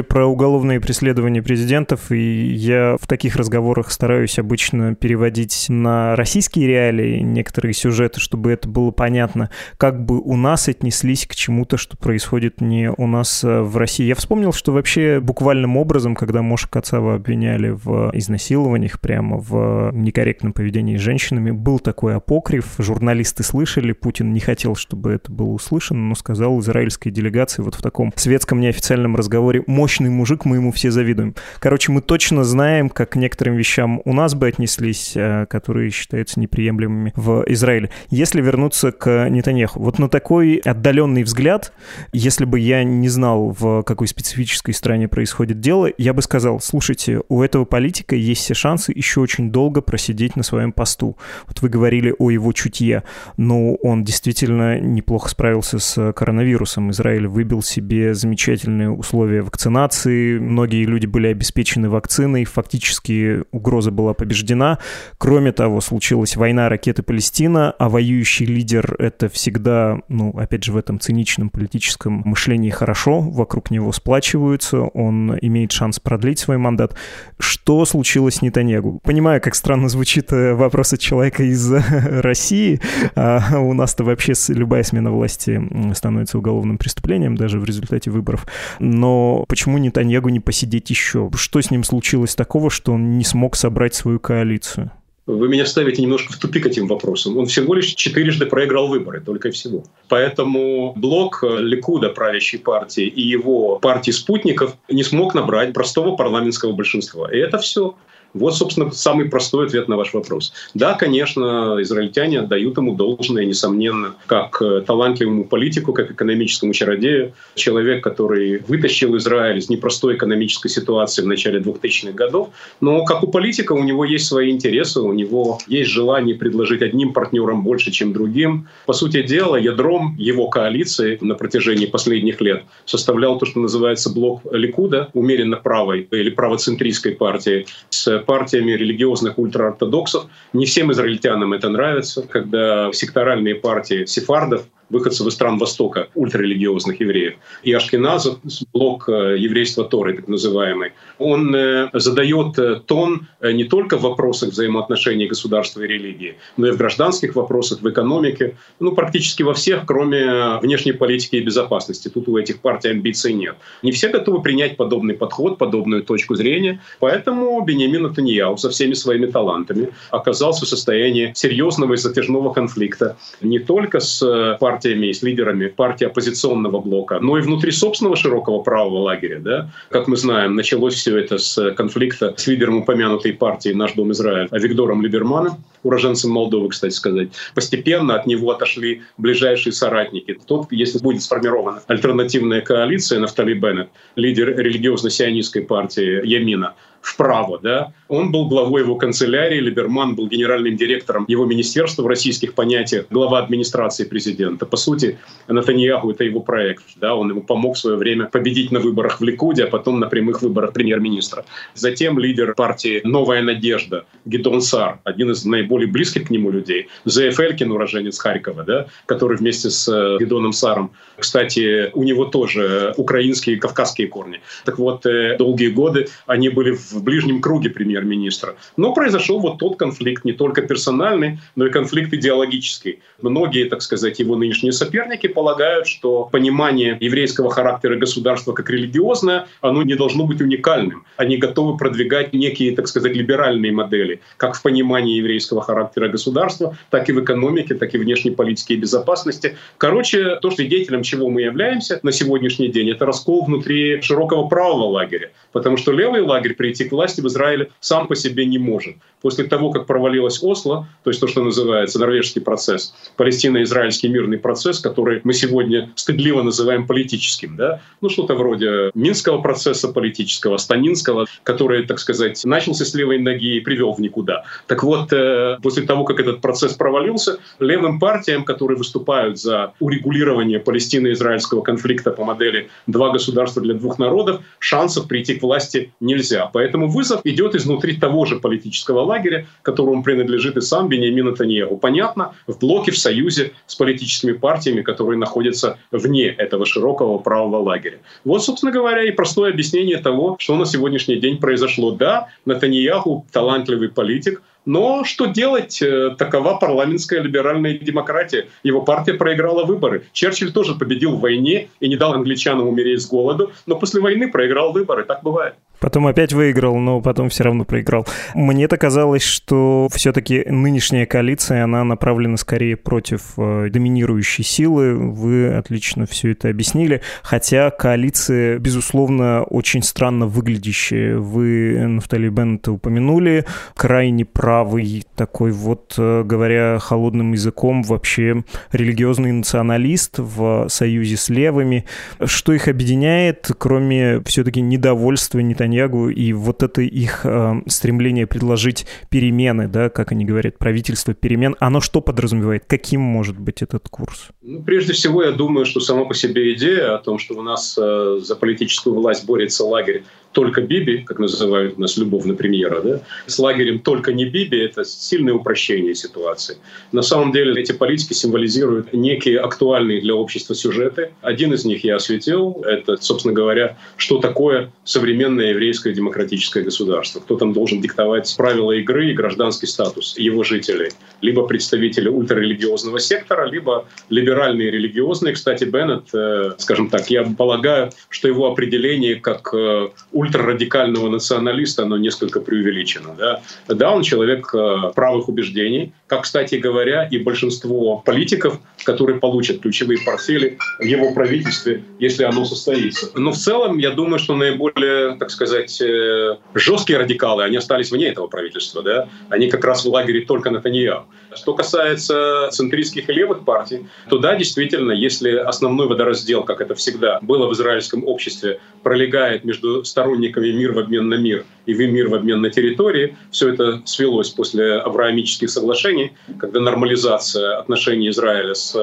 про 0.00 0.26
уголовные 0.26 0.80
преследования 0.80 1.42
президентов, 1.42 2.10
и 2.10 2.48
я 2.54 2.96
в 3.00 3.06
таких 3.06 3.36
разговорах 3.36 3.90
стараюсь 3.90 4.38
обычно 4.38 4.94
переводить 4.94 5.66
на 5.68 6.16
российские 6.16 6.66
реалии 6.66 7.20
некоторые 7.20 7.74
сюжеты, 7.74 8.20
чтобы 8.20 8.52
это 8.52 8.68
было 8.68 8.90
понятно, 8.90 9.50
как 9.76 10.04
бы 10.04 10.20
у 10.20 10.36
нас 10.36 10.68
отнеслись 10.68 11.26
к 11.26 11.34
чему-то, 11.34 11.76
что 11.76 11.96
происходит 11.96 12.60
не 12.60 12.90
у 12.90 13.06
нас 13.06 13.44
а 13.44 13.62
в 13.62 13.76
России. 13.76 14.06
Я 14.06 14.14
вспомнил, 14.14 14.52
что 14.52 14.72
вообще 14.72 15.20
буквальным 15.20 15.76
образом, 15.76 16.14
когда 16.14 16.42
Моша 16.42 16.68
Кацава 16.68 17.14
обвиняли 17.14 17.70
в 17.70 18.10
изнасилованиях, 18.14 19.00
прямо 19.00 19.38
в 19.38 19.90
некорректном 19.92 20.52
поведении 20.52 20.96
с 20.96 21.00
женщинами, 21.00 21.50
был 21.50 21.78
такой 21.78 22.16
апокриф, 22.16 22.74
журналисты 22.78 23.42
слышали, 23.42 23.92
Путин 23.92 24.32
не 24.32 24.40
хотел, 24.40 24.74
чтобы 24.74 25.12
это 25.12 25.30
было 25.30 25.48
услышано, 25.48 25.97
но 25.98 26.14
сказал 26.14 26.58
израильской 26.60 27.12
делегации 27.12 27.62
вот 27.62 27.74
в 27.74 27.82
таком 27.82 28.12
светском 28.16 28.60
неофициальном 28.60 29.16
разговоре 29.16 29.62
«мощный 29.66 30.10
мужик, 30.10 30.44
мы 30.44 30.56
ему 30.56 30.72
все 30.72 30.90
завидуем». 30.90 31.34
Короче, 31.60 31.92
мы 31.92 32.00
точно 32.00 32.44
знаем, 32.44 32.88
как 32.88 33.10
к 33.10 33.16
некоторым 33.16 33.56
вещам 33.56 34.00
у 34.04 34.12
нас 34.12 34.34
бы 34.34 34.46
отнеслись, 34.46 35.12
э, 35.16 35.46
которые 35.48 35.90
считаются 35.90 36.40
неприемлемыми 36.40 37.12
в 37.16 37.44
Израиле. 37.48 37.90
Если 38.10 38.40
вернуться 38.40 38.92
к 38.92 39.28
Нетаньяху, 39.28 39.80
вот 39.80 39.98
на 39.98 40.08
такой 40.08 40.56
отдаленный 40.56 41.22
взгляд, 41.22 41.72
если 42.12 42.44
бы 42.44 42.60
я 42.60 42.84
не 42.84 43.08
знал, 43.08 43.56
в 43.58 43.82
какой 43.82 44.08
специфической 44.08 44.72
стране 44.72 45.08
происходит 45.08 45.60
дело, 45.60 45.88
я 45.98 46.12
бы 46.12 46.22
сказал, 46.22 46.60
слушайте, 46.60 47.20
у 47.28 47.42
этого 47.42 47.64
политика 47.64 48.14
есть 48.16 48.42
все 48.42 48.54
шансы 48.54 48.92
еще 48.94 49.20
очень 49.20 49.50
долго 49.50 49.80
просидеть 49.80 50.36
на 50.36 50.42
своем 50.42 50.72
посту. 50.72 51.16
Вот 51.46 51.62
вы 51.62 51.68
говорили 51.68 52.14
о 52.18 52.30
его 52.30 52.52
чутье, 52.52 53.02
но 53.36 53.74
он 53.76 54.04
действительно 54.04 54.80
неплохо 54.80 55.28
справился 55.28 55.78
с 55.88 56.12
коронавирусом. 56.12 56.90
Израиль 56.90 57.26
выбил 57.26 57.62
себе 57.62 58.14
замечательные 58.14 58.90
условия 58.90 59.42
вакцинации, 59.42 60.38
многие 60.38 60.84
люди 60.84 61.06
были 61.06 61.28
обеспечены 61.28 61.88
вакциной, 61.88 62.44
фактически 62.44 63.42
угроза 63.50 63.90
была 63.90 64.12
побеждена. 64.12 64.78
Кроме 65.16 65.52
того, 65.52 65.80
случилась 65.80 66.36
война 66.36 66.68
ракеты 66.68 67.02
Палестина, 67.02 67.72
а 67.78 67.88
воюющий 67.88 68.44
лидер— 68.44 68.94
это 68.98 69.28
всегда, 69.28 70.00
ну, 70.08 70.30
опять 70.38 70.64
же, 70.64 70.72
в 70.72 70.76
этом 70.76 71.00
циничном 71.00 71.48
политическом 71.48 72.22
мышлении 72.24 72.70
хорошо, 72.70 73.20
вокруг 73.20 73.70
него 73.70 73.90
сплачиваются, 73.92 74.82
он 74.82 75.38
имеет 75.40 75.72
шанс 75.72 76.00
продлить 76.00 76.38
свой 76.38 76.58
мандат. 76.58 76.94
Что 77.38 77.84
случилось 77.86 78.36
с 78.36 78.42
Нетаньягу? 78.42 79.00
Понимаю, 79.02 79.40
как 79.40 79.54
странно 79.54 79.88
звучит 79.88 80.32
э, 80.32 80.52
вопрос 80.54 80.92
от 80.92 81.00
человека 81.00 81.42
из 81.44 81.72
России, 81.72 82.80
а 83.14 83.58
у 83.58 83.72
нас-то 83.72 84.04
вообще 84.04 84.34
любая 84.48 84.82
смена 84.82 85.10
власти 85.10 85.60
становится 85.94 86.38
уголовным 86.38 86.78
преступлением 86.78 87.36
даже 87.36 87.58
в 87.58 87.64
результате 87.64 88.10
выборов. 88.10 88.46
Но 88.78 89.44
почему 89.48 89.78
Нетаньягу 89.78 90.28
не 90.28 90.40
посидеть 90.40 90.90
еще? 90.90 91.30
Что 91.34 91.60
с 91.60 91.70
ним 91.70 91.84
случилось 91.84 92.34
такого, 92.34 92.70
что 92.70 92.92
он 92.92 93.18
не 93.18 93.24
смог 93.24 93.56
собрать 93.56 93.94
свою 93.94 94.20
коалицию? 94.20 94.90
вы 95.28 95.48
меня 95.48 95.66
ставите 95.66 96.00
немножко 96.00 96.32
в 96.32 96.38
тупик 96.38 96.66
этим 96.66 96.86
вопросом. 96.86 97.36
Он 97.36 97.46
всего 97.46 97.74
лишь 97.74 97.94
четырежды 97.94 98.46
проиграл 98.46 98.88
выборы, 98.88 99.20
только 99.20 99.48
и 99.48 99.50
всего. 99.50 99.84
Поэтому 100.08 100.94
блок 100.96 101.44
Ликуда, 101.46 102.08
правящей 102.08 102.58
партии, 102.58 103.04
и 103.04 103.20
его 103.20 103.78
партии 103.78 104.10
спутников 104.10 104.74
не 104.88 105.02
смог 105.02 105.34
набрать 105.34 105.74
простого 105.74 106.16
парламентского 106.16 106.72
большинства. 106.72 107.30
И 107.30 107.36
это 107.36 107.58
все. 107.58 107.94
Вот, 108.34 108.54
собственно, 108.54 108.90
самый 108.90 109.26
простой 109.26 109.66
ответ 109.66 109.88
на 109.88 109.96
ваш 109.96 110.12
вопрос. 110.12 110.52
Да, 110.74 110.94
конечно, 110.94 111.78
израильтяне 111.80 112.40
отдают 112.40 112.76
ему 112.76 112.94
должное, 112.94 113.44
несомненно, 113.44 114.14
как 114.26 114.60
э, 114.60 114.82
талантливому 114.86 115.44
политику, 115.44 115.92
как 115.92 116.10
экономическому 116.10 116.74
чародею. 116.74 117.32
Человек, 117.54 118.04
который 118.04 118.58
вытащил 118.68 119.16
Израиль 119.16 119.58
из 119.58 119.70
непростой 119.70 120.16
экономической 120.16 120.68
ситуации 120.68 121.22
в 121.22 121.26
начале 121.26 121.60
2000-х 121.60 122.12
годов. 122.12 122.50
Но 122.80 123.04
как 123.04 123.22
у 123.22 123.28
политика 123.28 123.72
у 123.72 123.82
него 123.82 124.04
есть 124.04 124.26
свои 124.26 124.50
интересы, 124.50 125.00
у 125.00 125.12
него 125.12 125.58
есть 125.66 125.90
желание 125.90 126.34
предложить 126.34 126.82
одним 126.82 127.12
партнерам 127.12 127.62
больше, 127.62 127.90
чем 127.90 128.12
другим. 128.12 128.68
По 128.86 128.92
сути 128.92 129.22
дела, 129.22 129.56
ядром 129.56 130.16
его 130.18 130.48
коалиции 130.48 131.18
на 131.20 131.34
протяжении 131.34 131.86
последних 131.86 132.40
лет 132.40 132.64
составлял 132.84 133.38
то, 133.38 133.46
что 133.46 133.60
называется 133.60 134.12
блок 134.12 134.42
Ликуда, 134.52 135.08
умеренно 135.14 135.56
правой 135.56 136.06
или 136.10 136.30
правоцентристской 136.30 137.12
партии, 137.12 137.66
с 137.90 138.17
партиями 138.18 138.72
религиозных 138.72 139.38
ультраортодоксов. 139.38 140.26
Не 140.52 140.66
всем 140.66 140.92
израильтянам 140.92 141.52
это 141.52 141.68
нравится, 141.68 142.22
когда 142.22 142.92
секторальные 142.92 143.54
партии 143.56 144.04
сефардов 144.06 144.66
выходцев 144.90 145.26
из 145.26 145.34
стран 145.34 145.58
Востока, 145.58 146.08
ультрарелигиозных 146.14 147.00
евреев, 147.00 147.34
и 147.62 147.72
Ашкеназов, 147.72 148.38
блок 148.72 149.08
э, 149.08 149.36
еврейства 149.38 149.84
Торы, 149.84 150.16
так 150.16 150.28
называемый, 150.28 150.92
он 151.18 151.54
э, 151.54 151.90
задает 151.92 152.58
э, 152.58 152.80
тон 152.86 153.26
не 153.42 153.64
только 153.64 153.96
в 153.96 154.02
вопросах 154.02 154.50
взаимоотношений 154.50 155.26
государства 155.26 155.82
и 155.82 155.86
религии, 155.86 156.36
но 156.56 156.68
и 156.68 156.70
в 156.70 156.76
гражданских 156.76 157.36
вопросах, 157.36 157.80
в 157.82 157.88
экономике, 157.88 158.56
ну, 158.80 158.92
практически 158.92 159.42
во 159.42 159.54
всех, 159.54 159.84
кроме 159.86 160.58
внешней 160.60 160.92
политики 160.92 161.36
и 161.36 161.40
безопасности. 161.40 162.08
Тут 162.08 162.28
у 162.28 162.36
этих 162.36 162.60
партий 162.60 162.88
амбиций 162.88 163.32
нет. 163.32 163.56
Не 163.82 163.92
все 163.92 164.08
готовы 164.08 164.42
принять 164.42 164.76
подобный 164.76 165.14
подход, 165.14 165.58
подобную 165.58 166.02
точку 166.02 166.34
зрения, 166.34 166.80
поэтому 167.00 167.60
Бенемин 167.64 168.02
Натаньяу 168.02 168.56
со 168.56 168.70
всеми 168.70 168.94
своими 168.94 169.26
талантами 169.26 169.88
оказался 170.10 170.64
в 170.64 170.68
состоянии 170.68 171.32
серьезного 171.34 171.94
и 171.94 171.96
затяжного 171.96 172.52
конфликта 172.52 173.16
не 173.40 173.58
только 173.58 174.00
с 174.00 174.56
партией 174.60 174.77
партиями 174.78 175.06
и 175.08 175.12
с 175.12 175.22
лидерами 175.22 175.66
партии 175.66 176.06
оппозиционного 176.06 176.80
блока, 176.80 177.18
но 177.20 177.36
и 177.38 177.40
внутри 177.42 177.72
собственного 177.72 178.16
широкого 178.16 178.62
правого 178.62 178.98
лагеря. 178.98 179.40
Да? 179.40 179.70
Как 179.90 180.06
мы 180.08 180.16
знаем, 180.16 180.54
началось 180.54 180.94
все 180.94 181.18
это 181.18 181.38
с 181.38 181.72
конфликта 181.72 182.34
с 182.36 182.46
лидером 182.46 182.76
упомянутой 182.76 183.32
партии 183.32 183.70
«Наш 183.70 183.94
дом 183.94 184.12
Израиль» 184.12 184.48
Виктором 184.52 185.02
Либерманом, 185.02 185.64
уроженцем 185.82 186.30
Молдовы, 186.30 186.68
кстати 186.68 186.94
сказать. 186.94 187.28
Постепенно 187.54 188.14
от 188.14 188.26
него 188.26 188.50
отошли 188.50 189.02
ближайшие 189.16 189.72
соратники. 189.72 190.38
Тот, 190.46 190.70
если 190.70 190.98
будет 191.00 191.22
сформирована 191.22 191.82
альтернативная 191.88 192.60
коалиция, 192.60 193.18
Нафтали 193.18 193.54
Беннет, 193.54 193.88
лидер 194.16 194.56
религиозно-сионистской 194.56 195.62
партии 195.62 196.24
Ямина, 196.24 196.74
вправо. 197.00 197.58
Да? 197.62 197.92
Он 198.08 198.30
был 198.30 198.48
главой 198.48 198.82
его 198.82 198.96
канцелярии, 198.96 199.60
Либерман 199.60 200.14
был 200.14 200.28
генеральным 200.28 200.76
директором 200.76 201.24
его 201.28 201.46
министерства 201.46 202.02
в 202.02 202.06
российских 202.06 202.54
понятиях, 202.54 203.06
глава 203.10 203.38
администрации 203.38 204.04
президента. 204.04 204.66
По 204.66 204.76
сути, 204.76 205.18
Натаньяху— 205.46 206.10
это 206.12 206.24
его 206.24 206.40
проект. 206.40 206.84
Да? 206.96 207.14
Он 207.14 207.30
ему 207.30 207.42
помог 207.42 207.76
в 207.76 207.78
свое 207.78 207.96
время 207.96 208.26
победить 208.26 208.72
на 208.72 208.80
выборах 208.80 209.20
в 209.20 209.24
Ликуде, 209.24 209.64
а 209.64 209.66
потом 209.68 210.00
на 210.00 210.06
прямых 210.06 210.42
выборах 210.42 210.72
премьер-министра. 210.72 211.44
Затем 211.74 212.18
лидер 212.18 212.54
партии 212.54 213.00
«Новая 213.04 213.42
надежда» 213.42 214.04
Гидон 214.24 214.60
Сар, 214.60 215.00
один 215.04 215.30
из 215.30 215.44
наиболее 215.44 215.88
близких 215.88 216.28
к 216.28 216.30
нему 216.30 216.50
людей. 216.50 216.88
Зеев 217.04 217.38
Элькин, 217.40 217.70
уроженец 217.70 218.18
Харькова, 218.18 218.64
да? 218.64 218.86
который 219.06 219.36
вместе 219.36 219.70
с 219.70 219.88
э, 219.88 220.18
Гидоном 220.18 220.52
Саром, 220.52 220.92
кстати, 221.16 221.90
у 221.94 222.02
него 222.02 222.26
тоже 222.26 222.94
украинские 222.96 223.56
и 223.56 223.58
кавказские 223.58 224.08
корни. 224.08 224.40
Так 224.64 224.78
вот, 224.78 225.06
э, 225.06 225.36
долгие 225.36 225.68
годы 225.68 226.08
они 226.26 226.48
были 226.48 226.72
в 226.72 226.97
в 226.98 227.04
ближнем 227.04 227.40
круге 227.40 227.70
премьер-министра. 227.70 228.56
Но 228.76 228.92
произошел 228.92 229.40
вот 229.40 229.58
тот 229.58 229.76
конфликт, 229.76 230.24
не 230.24 230.32
только 230.32 230.62
персональный, 230.62 231.38
но 231.56 231.66
и 231.66 231.70
конфликт 231.70 232.12
идеологический. 232.12 233.00
Многие, 233.22 233.64
так 233.64 233.82
сказать, 233.82 234.18
его 234.18 234.36
нынешние 234.36 234.72
соперники 234.72 235.26
полагают, 235.26 235.86
что 235.86 236.24
понимание 236.24 236.96
еврейского 237.00 237.50
характера 237.50 237.96
государства 237.96 238.52
как 238.52 238.70
религиозное, 238.70 239.46
оно 239.60 239.82
не 239.82 239.94
должно 239.94 240.24
быть 240.24 240.40
уникальным. 240.40 241.04
Они 241.16 241.36
готовы 241.36 241.76
продвигать 241.76 242.32
некие, 242.32 242.74
так 242.74 242.88
сказать, 242.88 243.14
либеральные 243.14 243.72
модели, 243.72 244.20
как 244.36 244.54
в 244.56 244.62
понимании 244.62 245.16
еврейского 245.16 245.62
характера 245.62 246.08
государства, 246.08 246.76
так 246.90 247.08
и 247.08 247.12
в 247.12 247.22
экономике, 247.22 247.74
так 247.74 247.94
и 247.94 247.98
внешней 247.98 248.32
политике 248.32 248.74
и 248.74 248.76
безопасности. 248.76 249.56
Короче, 249.78 250.36
то, 250.36 250.50
свидетелем 250.50 251.02
чего 251.02 251.28
мы 251.30 251.42
являемся 251.42 252.00
на 252.02 252.12
сегодняшний 252.12 252.68
день, 252.68 252.90
это 252.90 253.06
раскол 253.06 253.44
внутри 253.44 254.00
широкого 254.02 254.48
правого 254.48 254.84
лагеря. 254.84 255.30
Потому 255.52 255.76
что 255.76 255.92
левый 255.92 256.22
лагерь 256.22 256.54
прийти 256.78 256.88
к 256.88 256.92
власти 256.92 257.20
в 257.20 257.26
Израиле 257.26 257.70
сам 257.80 258.06
по 258.06 258.14
себе 258.14 258.46
не 258.46 258.58
может. 258.58 258.96
После 259.20 259.44
того, 259.44 259.70
как 259.70 259.86
провалилась 259.86 260.38
Осло, 260.42 260.86
то 261.02 261.10
есть 261.10 261.20
то, 261.20 261.26
что 261.26 261.42
называется 261.42 261.98
норвежский 261.98 262.40
процесс, 262.40 262.94
палестино-израильский 263.16 264.08
мирный 264.08 264.38
процесс, 264.38 264.78
который 264.78 265.20
мы 265.24 265.32
сегодня 265.32 265.90
стыдливо 265.96 266.42
называем 266.42 266.86
политическим, 266.86 267.56
да? 267.56 267.80
ну 268.00 268.08
что-то 268.08 268.34
вроде 268.34 268.90
Минского 268.94 269.42
процесса 269.42 269.88
политического, 269.88 270.56
Станинского, 270.56 271.26
который, 271.42 271.84
так 271.84 271.98
сказать, 271.98 272.44
начался 272.44 272.84
с 272.84 272.94
левой 272.94 273.18
ноги 273.18 273.56
и 273.56 273.60
привел 273.60 273.92
в 273.92 274.00
никуда. 274.00 274.44
Так 274.68 274.84
вот, 274.84 275.12
э, 275.12 275.58
после 275.62 275.82
того, 275.82 276.04
как 276.04 276.20
этот 276.20 276.40
процесс 276.40 276.74
провалился, 276.74 277.38
левым 277.58 277.98
партиям, 277.98 278.44
которые 278.44 278.78
выступают 278.78 279.40
за 279.40 279.72
урегулирование 279.80 280.60
палестино-израильского 280.60 281.62
конфликта 281.62 282.12
по 282.12 282.24
модели 282.24 282.68
«два 282.86 283.10
государства 283.10 283.60
для 283.60 283.74
двух 283.74 283.98
народов», 283.98 284.42
шансов 284.60 285.08
прийти 285.08 285.34
к 285.34 285.42
власти 285.42 285.92
нельзя. 286.00 286.48
Поэтому 286.52 286.67
вызов 286.72 287.20
идет 287.24 287.54
изнутри 287.54 287.96
того 287.96 288.24
же 288.24 288.36
политического 288.36 289.00
лагеря, 289.00 289.46
которому 289.62 290.02
принадлежит 290.02 290.56
и 290.56 290.60
сам 290.60 290.88
Бениамин 290.88 291.26
Натаньяху. 291.26 291.76
Понятно, 291.76 292.34
в 292.46 292.58
блоке, 292.58 292.92
в 292.92 292.98
союзе 292.98 293.52
с 293.66 293.74
политическими 293.74 294.32
партиями, 294.32 294.82
которые 294.82 295.18
находятся 295.18 295.78
вне 295.90 296.26
этого 296.26 296.66
широкого 296.66 297.18
правого 297.18 297.62
лагеря. 297.62 297.98
Вот, 298.24 298.44
собственно 298.44 298.72
говоря, 298.72 299.02
и 299.04 299.10
простое 299.10 299.50
объяснение 299.50 299.98
того, 299.98 300.36
что 300.38 300.56
на 300.56 300.66
сегодняшний 300.66 301.16
день 301.16 301.38
произошло. 301.38 301.92
Да, 301.92 302.28
Натаньяху 302.44 303.26
талантливый 303.32 303.88
политик, 303.88 304.42
но 304.68 305.02
что 305.02 305.24
делать? 305.24 305.80
Э, 305.80 306.14
такова 306.18 306.56
парламентская 306.56 307.22
либеральная 307.22 307.78
демократия. 307.78 308.48
Его 308.62 308.82
партия 308.82 309.14
проиграла 309.14 309.64
выборы. 309.64 310.04
Черчилль 310.12 310.52
тоже 310.52 310.74
победил 310.74 311.16
в 311.16 311.20
войне 311.20 311.70
и 311.80 311.88
не 311.88 311.96
дал 311.96 312.12
англичанам 312.12 312.68
умереть 312.68 313.00
с 313.00 313.06
голоду, 313.06 313.50
но 313.64 313.76
после 313.76 314.02
войны 314.02 314.30
проиграл 314.30 314.72
выборы. 314.72 315.04
Так 315.04 315.22
бывает. 315.22 315.54
Потом 315.80 316.06
опять 316.06 316.32
выиграл, 316.32 316.76
но 316.78 317.00
потом 317.00 317.28
все 317.28 317.44
равно 317.44 317.64
проиграл. 317.64 318.06
Мне-то 318.34 318.76
казалось, 318.76 319.22
что 319.22 319.88
все-таки 319.92 320.44
нынешняя 320.46 321.06
коалиция, 321.06 321.64
она 321.64 321.84
направлена 321.84 322.36
скорее 322.36 322.76
против 322.76 323.34
э, 323.36 323.68
доминирующей 323.70 324.44
силы. 324.44 324.94
Вы 324.94 325.48
отлично 325.48 326.06
все 326.06 326.32
это 326.32 326.48
объяснили. 326.48 327.00
Хотя 327.22 327.70
коалиция, 327.70 328.58
безусловно, 328.58 329.44
очень 329.44 329.82
странно 329.82 330.26
выглядящая. 330.26 331.16
Вы, 331.18 331.86
Нафтали 331.86 332.28
Беннета, 332.28 332.72
упомянули. 332.72 333.44
Крайне 333.74 334.24
правый, 334.24 335.04
такой 335.14 335.52
вот, 335.52 335.94
э, 335.96 336.22
говоря 336.24 336.78
холодным 336.80 337.32
языком, 337.32 337.82
вообще 337.82 338.44
религиозный 338.72 339.32
националист 339.32 340.18
в 340.18 340.68
союзе 340.68 341.16
с 341.16 341.28
левыми. 341.28 341.84
Что 342.24 342.52
их 342.52 342.66
объединяет, 342.68 343.48
кроме 343.58 344.20
все-таки 344.24 344.60
недовольства 344.60 345.38
Нетаньяху 345.38 345.67
Нетаньягу 345.68 346.08
и 346.08 346.32
вот 346.32 346.62
это 346.62 346.82
их 346.82 347.24
э, 347.24 347.62
стремление 347.66 348.26
предложить 348.26 348.86
перемены, 349.10 349.68
да, 349.68 349.88
как 349.90 350.12
они 350.12 350.24
говорят, 350.24 350.58
правительство 350.58 351.14
перемен, 351.14 351.56
оно 351.60 351.80
что 351.80 352.00
подразумевает? 352.00 352.64
Каким 352.66 353.00
может 353.00 353.38
быть 353.38 353.62
этот 353.62 353.88
курс? 353.88 354.28
Ну, 354.42 354.62
прежде 354.62 354.92
всего, 354.92 355.22
я 355.22 355.32
думаю, 355.32 355.66
что 355.66 355.80
сама 355.80 356.04
по 356.04 356.14
себе 356.14 356.54
идея 356.54 356.94
о 356.94 356.98
том, 356.98 357.18
что 357.18 357.34
у 357.34 357.42
нас 357.42 357.76
э, 357.80 358.18
за 358.22 358.36
политическую 358.36 358.94
власть 358.94 359.26
борется 359.26 359.64
лагерь 359.64 360.04
только 360.32 360.60
Биби, 360.60 360.98
как 360.98 361.18
называют 361.18 361.78
нас 361.78 361.96
любовно 361.96 362.34
премьера, 362.34 362.80
да, 362.80 363.00
с 363.26 363.38
лагерем 363.38 363.80
только 363.80 364.12
не 364.12 364.24
Биби, 364.24 364.58
это 364.58 364.84
сильное 364.84 365.34
упрощение 365.34 365.94
ситуации. 365.94 366.56
На 366.92 367.02
самом 367.02 367.32
деле 367.32 367.60
эти 367.60 367.72
политики 367.72 368.12
символизируют 368.12 368.92
некие 368.92 369.40
актуальные 369.40 370.00
для 370.00 370.14
общества 370.14 370.54
сюжеты. 370.54 371.10
Один 371.22 371.52
из 371.52 371.64
них 371.64 371.84
я 371.84 371.96
осветил, 371.96 372.62
это, 372.66 372.96
собственно 372.98 373.34
говоря, 373.34 373.76
что 373.96 374.18
такое 374.18 374.70
современное 374.84 375.50
еврейское 375.50 375.92
демократическое 375.92 376.62
государство. 376.62 377.20
Кто 377.20 377.36
там 377.36 377.52
должен 377.52 377.80
диктовать 377.80 378.34
правила 378.36 378.72
игры 378.72 379.10
и 379.10 379.14
гражданский 379.14 379.66
статус 379.66 380.16
его 380.18 380.44
жителей. 380.44 380.90
Либо 381.20 381.46
представители 381.46 382.08
ультрарелигиозного 382.08 383.00
сектора, 383.00 383.46
либо 383.46 383.86
либеральные 384.08 384.70
религиозные. 384.70 385.34
Кстати, 385.34 385.64
Беннет, 385.64 386.14
э, 386.14 386.52
скажем 386.58 386.90
так, 386.90 387.10
я 387.10 387.24
полагаю, 387.24 387.90
что 388.08 388.28
его 388.28 388.50
определение 388.50 389.16
как 389.16 389.52
э, 389.52 389.88
ультрарадикального 390.18 391.08
националиста, 391.08 391.84
оно 391.84 391.96
несколько 391.96 392.40
преувеличено. 392.40 393.14
Да, 393.16 393.42
да 393.68 393.90
он 393.92 394.02
человек 394.02 394.52
э, 394.52 394.92
правых 394.94 395.28
убеждений, 395.28 395.92
как, 396.08 396.22
кстати 396.22 396.56
говоря, 396.56 397.04
и 397.04 397.18
большинство 397.18 397.98
политиков, 397.98 398.58
которые 398.84 399.20
получат 399.20 399.60
ключевые 399.60 400.00
портфели 400.04 400.58
в 400.80 400.84
его 400.84 401.14
правительстве, 401.14 401.84
если 402.00 402.24
оно 402.24 402.44
состоится. 402.44 403.10
Но 403.14 403.30
в 403.30 403.36
целом, 403.36 403.78
я 403.78 403.90
думаю, 403.90 404.18
что 404.18 404.34
наиболее, 404.34 405.16
так 405.16 405.30
сказать, 405.30 405.80
э, 405.80 406.36
жесткие 406.54 406.98
радикалы, 406.98 407.44
они 407.44 407.56
остались 407.56 407.92
вне 407.92 408.08
этого 408.08 408.26
правительства. 408.26 408.82
Да? 408.82 409.08
Они 409.28 409.48
как 409.48 409.64
раз 409.64 409.84
в 409.84 409.88
лагере 409.88 410.22
только 410.22 410.50
Натаньяу. 410.50 411.06
Что 411.38 411.54
касается 411.54 412.48
центристских 412.50 413.08
и 413.08 413.12
левых 413.12 413.44
партий, 413.44 413.86
то 414.10 414.18
да, 414.18 414.34
действительно, 414.34 414.92
если 414.92 415.30
основной 415.36 415.86
водораздел, 415.86 416.42
как 416.42 416.60
это 416.60 416.74
всегда 416.74 417.20
было 417.22 417.46
в 417.46 417.52
израильском 417.52 418.04
обществе, 418.04 418.60
пролегает 418.82 419.44
между 419.44 419.84
сторонниками 419.84 420.50
мир 420.50 420.72
в 420.72 420.78
обмен 420.80 421.08
на 421.08 421.14
мир 421.14 421.44
и 421.66 421.74
в 421.74 421.78
мир 421.78 422.08
в 422.08 422.14
обмен 422.14 422.40
на 422.40 422.50
территории, 422.50 423.16
все 423.30 423.52
это 423.52 423.82
свелось 423.84 424.30
после 424.30 424.74
авраамических 424.74 425.48
соглашений, 425.48 426.12
когда 426.38 426.60
нормализация 426.60 427.58
отношений 427.58 428.08
Израиля 428.08 428.54
с 428.54 428.74